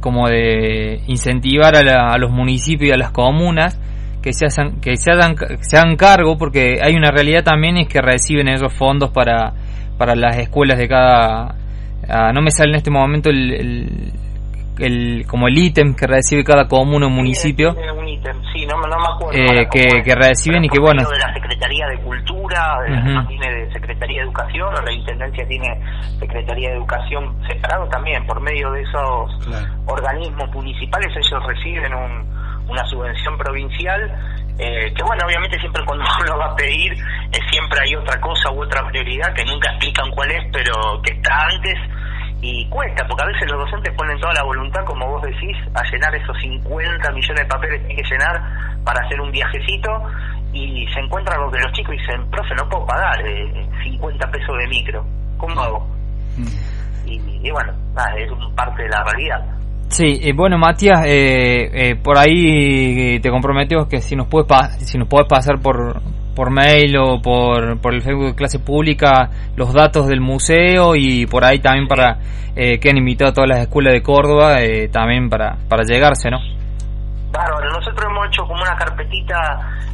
[0.00, 3.78] como de incentivar a, la- a los municipios y a las comunas
[4.22, 7.88] que se hagan, que se hagan, se hagan cargo porque hay una realidad también es
[7.88, 9.52] que reciben esos fondos para,
[9.98, 11.54] para las escuelas de cada
[12.08, 14.12] ah, no me sale en este momento el,
[14.86, 17.74] el- como el ítem que recibe cada comuna o municipio
[19.32, 23.20] eh, que, reciben y que Por bueno medio de la Secretaría de Cultura, de la-
[23.20, 23.28] Ujú.
[23.28, 25.68] tiene de Secretaría de Educación, o la Intendencia tiene
[26.18, 29.30] Secretaría de Educación separado también, por medio de esos
[29.86, 34.00] organismos municipales ellos reciben un- una subvención provincial,
[34.58, 38.50] eh, que bueno, obviamente siempre cuando uno va a pedir, eh, siempre hay otra cosa
[38.52, 41.74] u otra prioridad que nunca explican cuál es, pero que está antes
[42.42, 45.82] y cuesta, porque a veces los docentes ponen toda la voluntad, como vos decís, a
[45.90, 48.42] llenar esos 50 millones de papeles que hay que llenar
[48.84, 49.90] para hacer un viajecito
[50.52, 54.56] y se encuentran con que los chicos dicen, profe, no puedo pagar eh, 50 pesos
[54.58, 55.04] de micro,
[55.38, 55.86] ¿cómo hago?
[57.06, 59.44] Y, y bueno, nada, es un parte de la realidad.
[59.88, 64.70] Sí, eh, bueno Matías, eh, eh, por ahí te comprometemos que si nos puedes pa-
[64.70, 66.00] si nos puedes pasar por
[66.34, 71.26] por mail o por, por el Facebook de clase pública los datos del museo y
[71.26, 72.18] por ahí también para
[72.56, 76.30] eh, que han invitado a todas las escuelas de Córdoba eh, también para para llegarse,
[76.30, 76.38] ¿no?
[77.32, 79.38] Bárbaro, nosotros hemos hecho como una carpetita,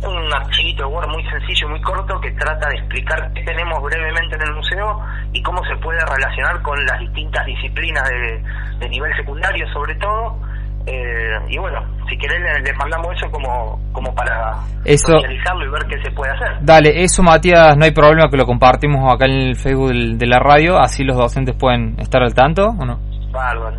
[0.03, 4.34] un archivito de Word muy sencillo muy corto que trata de explicar qué tenemos brevemente
[4.34, 5.01] en el museo
[5.32, 8.43] y cómo se puede relacionar con las distintas disciplinas de,
[8.80, 10.47] de nivel secundario sobre todo.
[10.91, 14.53] Eh, y bueno, si querés le, le mandamos eso como, como para
[14.84, 16.59] Eso- socializarlo y ver qué se puede hacer.
[16.62, 20.26] Dale, eso Matías, no hay problema que lo compartimos acá en el Facebook del- de
[20.26, 22.99] la radio, así los docentes pueden estar al tanto, ¿o no?
[23.30, 23.76] Bárbaro,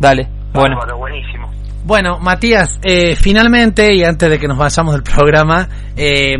[0.00, 0.76] Dale, bueno.
[0.76, 1.46] bárbaro, buenísimo.
[1.84, 6.34] Bueno, Matías, eh, finalmente, y antes de que nos vayamos del programa, eh,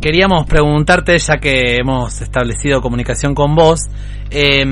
[0.00, 3.78] queríamos preguntarte, ya que hemos establecido comunicación con vos,
[4.32, 4.64] eh,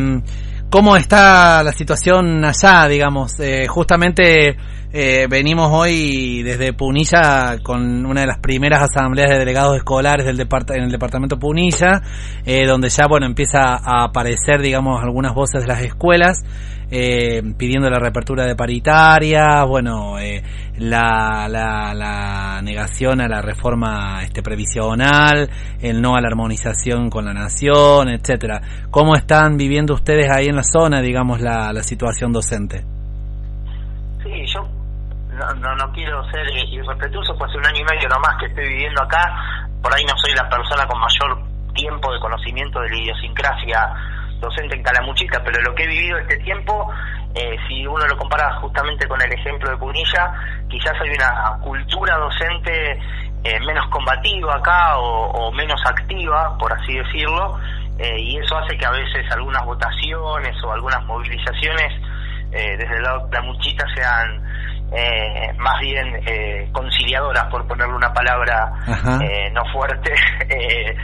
[0.71, 3.39] ¿cómo está la situación allá, digamos?
[3.41, 4.57] Eh, justamente
[4.93, 10.39] eh, venimos hoy desde Punilla con una de las primeras asambleas de delegados escolares del
[10.39, 12.03] en el departamento Punilla,
[12.45, 16.45] eh, donde ya, bueno, empieza a aparecer, digamos, algunas voces de las escuelas
[16.91, 20.43] eh, pidiendo la reapertura de paritarias, bueno, eh,
[20.79, 27.25] la, la, la negación a la reforma este, previsional, el no a la armonización con
[27.25, 28.61] la nación, etcétera.
[28.91, 32.85] ¿Cómo están viviendo ustedes ahí en la zona, digamos, la, la situación docente?
[34.23, 34.61] Sí, yo
[35.37, 38.47] no, no, no quiero ser eh, irrespetuoso, pues hace un año y medio nomás que
[38.47, 39.21] estoy viviendo acá,
[39.83, 43.79] por ahí no soy la persona con mayor tiempo de conocimiento de la idiosincrasia
[44.41, 46.93] docente en Calamuchita, pero lo que he vivido este tiempo,
[47.35, 50.33] eh, si uno lo compara justamente con el ejemplo de Punilla,
[50.69, 52.99] quizás hay una cultura docente
[53.45, 57.59] eh, menos combativa acá o, menos activa, por así decirlo,
[57.99, 61.93] eh, y eso hace que a veces algunas votaciones o algunas movilizaciones
[62.51, 64.43] eh, desde el lado de Calamuchita sean
[64.93, 68.73] eh, más bien eh, conciliadoras, por ponerle una palabra
[69.23, 70.13] eh, no fuerte.
[70.49, 70.97] eh,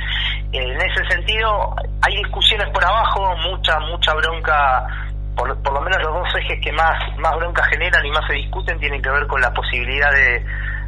[0.52, 4.86] en ese sentido hay discusiones por abajo, mucha, mucha bronca,
[5.34, 8.34] por, por lo menos los dos ejes que más, más bronca generan y más se
[8.34, 10.44] discuten tienen que ver con la posibilidad de,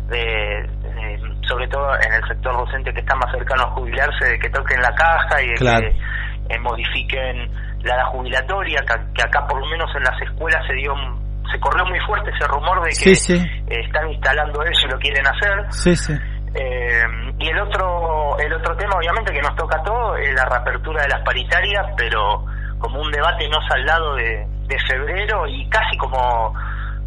[0.08, 4.38] de, de, sobre todo en el sector docente que está más cercano a jubilarse, de
[4.38, 5.80] que toquen la caja y de Claro.
[5.80, 7.50] que eh, modifiquen
[7.84, 11.23] la edad jubilatoria, que, que acá por lo menos en las escuelas se dio un-
[11.52, 13.34] se corrió muy fuerte ese rumor de que Sí, sí.
[13.68, 15.72] eh, están instalando eso y lo quieren hacer.
[15.72, 16.12] Sí, sí.
[16.54, 17.02] Eh,
[17.38, 21.02] y el otro el otro tema, obviamente, que nos toca a todos es la reapertura
[21.02, 22.44] de las paritarias, pero
[22.78, 26.54] como un debate no saldado de, de febrero y casi como,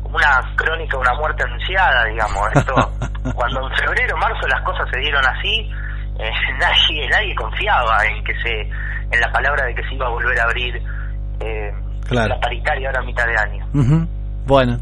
[0.03, 2.41] como una crónica una muerte anunciada, digamos.
[2.55, 2.73] Esto,
[3.35, 5.69] cuando en febrero, marzo las cosas se dieron así,
[6.19, 10.09] eh, nadie nadie confiaba en que se en la palabra de que se iba a
[10.09, 10.75] volver a abrir
[11.39, 11.71] eh,
[12.07, 12.29] Claro.
[12.29, 13.65] la paritaria ahora a mitad de año.
[14.47, 14.79] Bueno.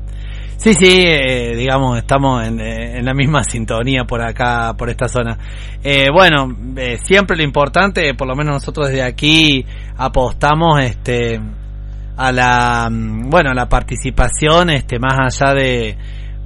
[0.57, 5.07] Sí, sí, eh, digamos, estamos en, eh, en la misma sintonía por acá, por esta
[5.09, 5.38] zona.
[5.84, 6.47] Eh, bueno,
[6.78, 9.66] eh, siempre lo importante, por lo menos nosotros desde aquí
[9.97, 11.39] apostamos este
[12.18, 15.97] a la mm, bueno, a la participación este más allá de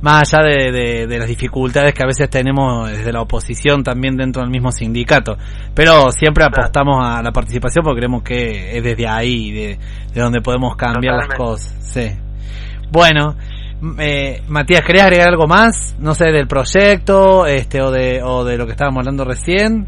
[0.02, 4.16] más allá de, de- de las dificultades que a veces tenemos desde la oposición también
[4.18, 5.38] dentro del mismo sindicato.
[5.76, 9.80] Pero siempre apostamos a la participación porque creemos que es desde ahí, de,
[10.14, 11.76] de donde podemos cambiar las cosas.
[11.82, 12.12] Sí.
[12.92, 13.36] Bueno,
[14.00, 15.96] eh, Matías, ¿querías agregar algo más?
[16.00, 19.88] No sé, del proyecto este o de, o de lo que estábamos hablando recién.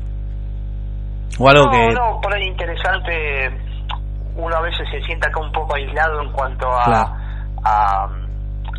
[1.39, 1.88] O algo no, que...
[1.93, 3.49] no, por ahí interesante.
[4.36, 7.14] Uno a veces se siente acá un poco aislado en cuanto a, Claro.
[7.64, 8.04] a,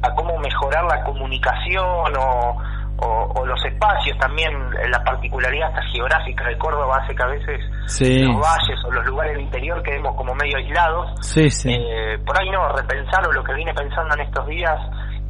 [0.03, 2.57] a cómo mejorar la comunicación o,
[2.99, 4.16] o, o los espacios.
[4.18, 4.53] También
[4.90, 8.22] la particularidad hasta geográfica de Córdoba hace que a veces Sí.
[8.24, 11.11] los valles o los lugares del interior quedemos como medio aislados.
[11.20, 11.72] Sí, sí.
[11.72, 14.78] Eh, por ahí no, repensar o lo que vine pensando en estos días,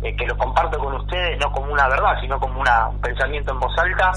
[0.03, 3.53] eh, que lo comparto con ustedes, no como una verdad, sino como una, un pensamiento
[3.53, 4.11] en voz alta,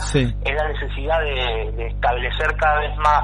[0.44, 3.24] es la necesidad de, de establecer cada vez más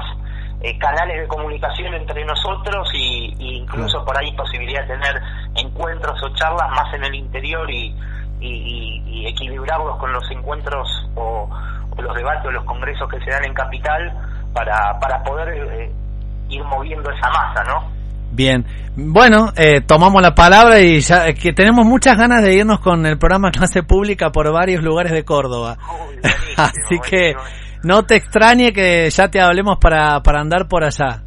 [0.62, 5.20] eh, canales de comunicación entre nosotros y, y incluso por ahí posibilidad de tener
[5.56, 7.94] encuentros o charlas más en el interior y,
[8.42, 11.48] y, equilibrarlos con los encuentros o,
[11.90, 14.12] o los debates o los congresos que se dan en capital
[14.52, 15.92] para, para poder eh,
[16.48, 17.90] ir moviendo esa masa, ¿no?
[18.32, 18.64] Bien,
[18.96, 23.04] bueno, eh, tomamos la palabra y ya eh, que tenemos muchas ganas de irnos con
[23.04, 25.76] el programa Clase Pública por varios lugares de Córdoba.
[26.56, 27.34] Así que
[27.82, 31.22] no te extrañe que ya te hablemos para, para andar por allá.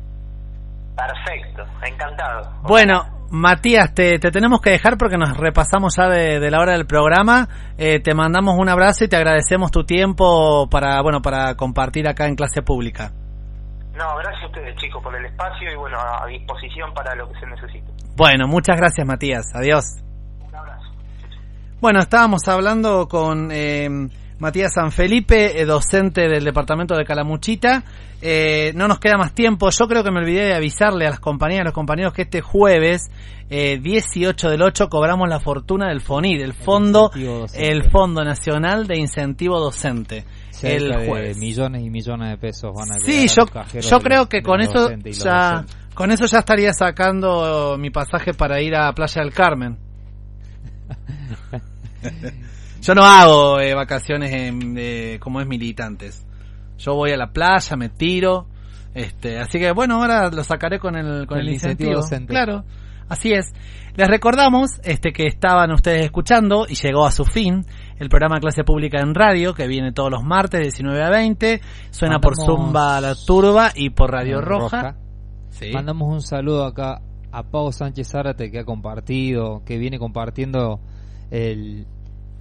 [0.95, 2.51] Perfecto, encantado.
[2.63, 6.73] Bueno, Matías, te, te tenemos que dejar porque nos repasamos ya de, de la hora
[6.73, 7.47] del programa.
[7.77, 12.27] Eh, te mandamos un abrazo y te agradecemos tu tiempo para, bueno, para compartir acá
[12.27, 13.11] en Clase Pública.
[13.95, 17.39] No, gracias a ustedes chicos por el espacio y bueno, a disposición para lo que
[17.39, 17.91] se necesite.
[18.17, 19.55] Bueno, muchas gracias Matías.
[19.55, 19.85] Adiós.
[21.81, 23.87] Bueno, estábamos hablando con eh,
[24.39, 27.83] Matías San Felipe, eh, docente del departamento de Calamuchita.
[28.21, 29.69] Eh, no nos queda más tiempo.
[29.69, 32.23] Yo creo que me olvidé de avisarle a las compañeras y a los compañeros que
[32.23, 33.09] este jueves,
[33.49, 37.11] eh, 18 del 8, cobramos la fortuna del FONID, el Fondo,
[37.53, 40.25] el Fondo Nacional de Incentivo Docente.
[40.63, 41.37] el Cerca de jueves.
[41.37, 44.61] millones y millones de pesos van a Sí, a yo, yo de creo que con
[44.61, 45.75] eso ya docentes.
[45.93, 49.77] con eso ya estaría sacando mi pasaje para ir a Playa del Carmen.
[52.85, 56.23] yo no hago eh, vacaciones en, eh, como es militantes.
[56.77, 58.47] Yo voy a la playa, me tiro,
[58.93, 62.35] este, así que bueno, ahora lo sacaré con el con el, El incentivo incentivo.
[62.35, 62.63] Claro,
[63.09, 63.53] así es.
[63.95, 67.65] Les recordamos este que estaban ustedes escuchando y llegó a su fin
[67.97, 71.61] el programa Clase Pública en Radio que viene todos los martes de 19 a 20,
[71.89, 74.95] suena por Zumba la Turba y por Radio Roja.
[75.49, 75.71] Sí.
[75.73, 80.81] Mandamos un saludo acá a Pau Sánchez Zárate que ha compartido, que viene compartiendo
[81.31, 81.87] el,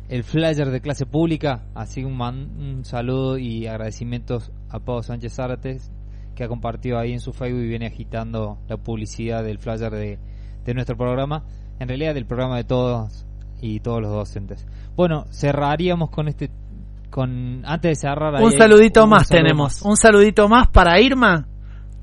[0.09, 1.63] el flyer de clase pública.
[1.75, 5.79] Así un, man- un saludo y agradecimientos a Pau Sánchez Zárate
[6.35, 10.19] que ha compartido ahí en su Facebook y viene agitando la publicidad del flyer de,
[10.65, 11.45] de nuestro programa.
[11.79, 13.25] En realidad del programa de todos
[13.61, 14.67] y todos los docentes.
[14.97, 16.51] Bueno, cerraríamos con este
[17.11, 21.47] con antes de cerrar Un saludito un más saludo tenemos, un saludito más para Irma,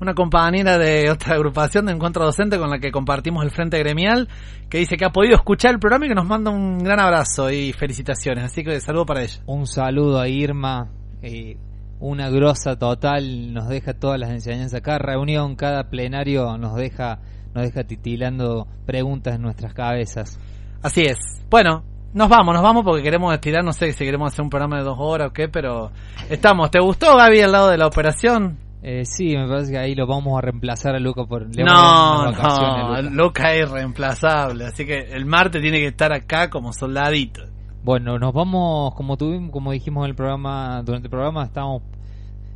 [0.02, 4.28] una compañera de otra agrupación de encuentro docente con la que compartimos el frente gremial,
[4.68, 7.50] que dice que ha podido escuchar el programa y que nos manda un gran abrazo
[7.50, 9.40] y felicitaciones, así que saludo para ella.
[9.46, 10.88] Un saludo a Irma,
[11.22, 11.56] eh,
[12.00, 14.80] una grosa total, nos deja todas las enseñanzas.
[14.80, 17.20] Cada reunión, cada plenario nos deja,
[17.54, 20.40] nos deja titilando preguntas en nuestras cabezas.
[20.82, 21.18] Así es.
[21.48, 24.78] Bueno, nos vamos, nos vamos porque queremos estirar, no sé si queremos hacer un programa
[24.78, 25.92] de dos horas o qué, pero
[26.28, 26.72] estamos.
[26.72, 28.58] ¿Te gustó Gaby al lado de la operación?
[28.84, 32.24] Eh, sí, me parece que ahí lo vamos a reemplazar a Luca por le No,
[32.24, 33.02] no, Luca.
[33.02, 37.42] Luca es reemplazable, así que el martes tiene que estar acá como soldadito.
[37.84, 41.82] Bueno, nos vamos, como tuvimos, como dijimos en el programa, durante el programa, estamos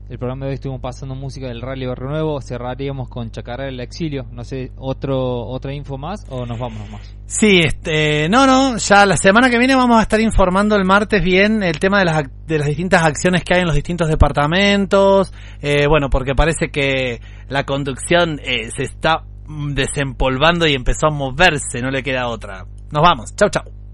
[0.08, 3.80] el programa de hoy estuvimos pasando música del Rally Barrio Nuevo, cerraríamos con Chacarera el
[3.80, 4.26] Exilio.
[4.30, 7.16] No sé, otro otra info más o nos vamos nomás.
[7.26, 11.22] Sí, este, no, no, ya la semana que viene vamos a estar informando el martes
[11.22, 15.32] bien el tema de las, de las distintas acciones que hay en los distintos departamentos.
[15.60, 21.10] Eh, bueno, porque parece que la conducción eh, se está mm, desempolvando y empezó a
[21.10, 22.64] moverse, no le queda otra.
[22.92, 23.85] Nos vamos, chau, chau.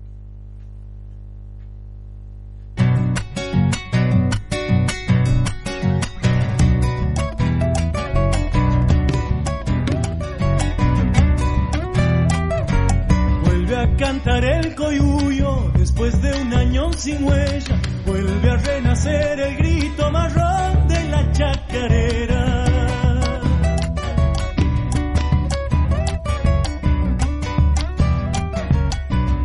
[13.99, 17.81] Cantar el coyuyo después de un año sin huella.
[18.07, 22.65] Vuelve a renacer el grito marrón de la chacarera.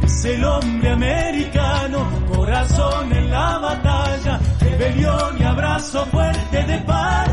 [0.04, 7.27] Es el hombre americano, corazón en la batalla, rebelión y abrazo fuerte de parche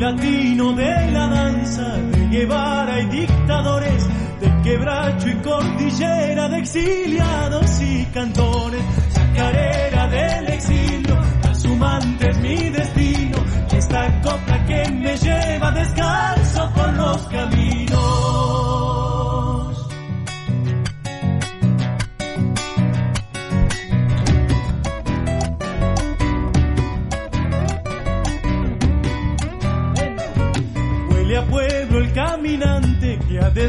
[0.00, 4.08] latino de la danza, de Guevara y dictadores,
[4.40, 8.82] de quebracho y cordillera, de exiliados y cantores,
[9.12, 13.38] chacarera del exilio, trashumante es mi destino,
[13.70, 18.39] y esta copla que me lleva descalzo por los caminos.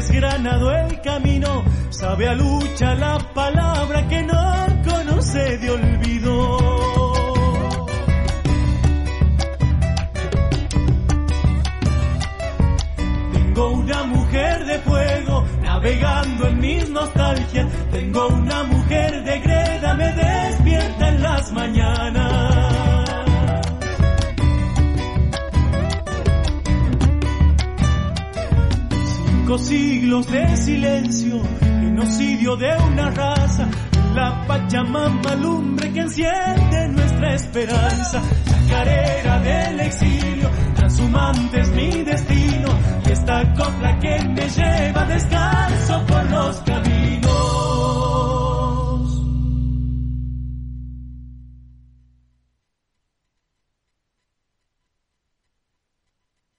[0.02, 1.64] Desgranado el camino.
[1.90, 6.58] Sabe a lucha la palabra que no conoce de olvido.
[13.32, 17.66] Tengo una mujer de fuego navegando en mis nostalgias.
[17.92, 22.31] Tengo una mujer de greda me despierta en las mañanas.
[29.52, 33.68] Cinco siglos de silencio, genocidio de una raza,
[34.14, 42.68] la Pachamama lumbre que enciende nuestra esperanza, chacarera del exilio, transhumante es mi destino,
[43.06, 46.64] y esta copla que me lleva descalzo por los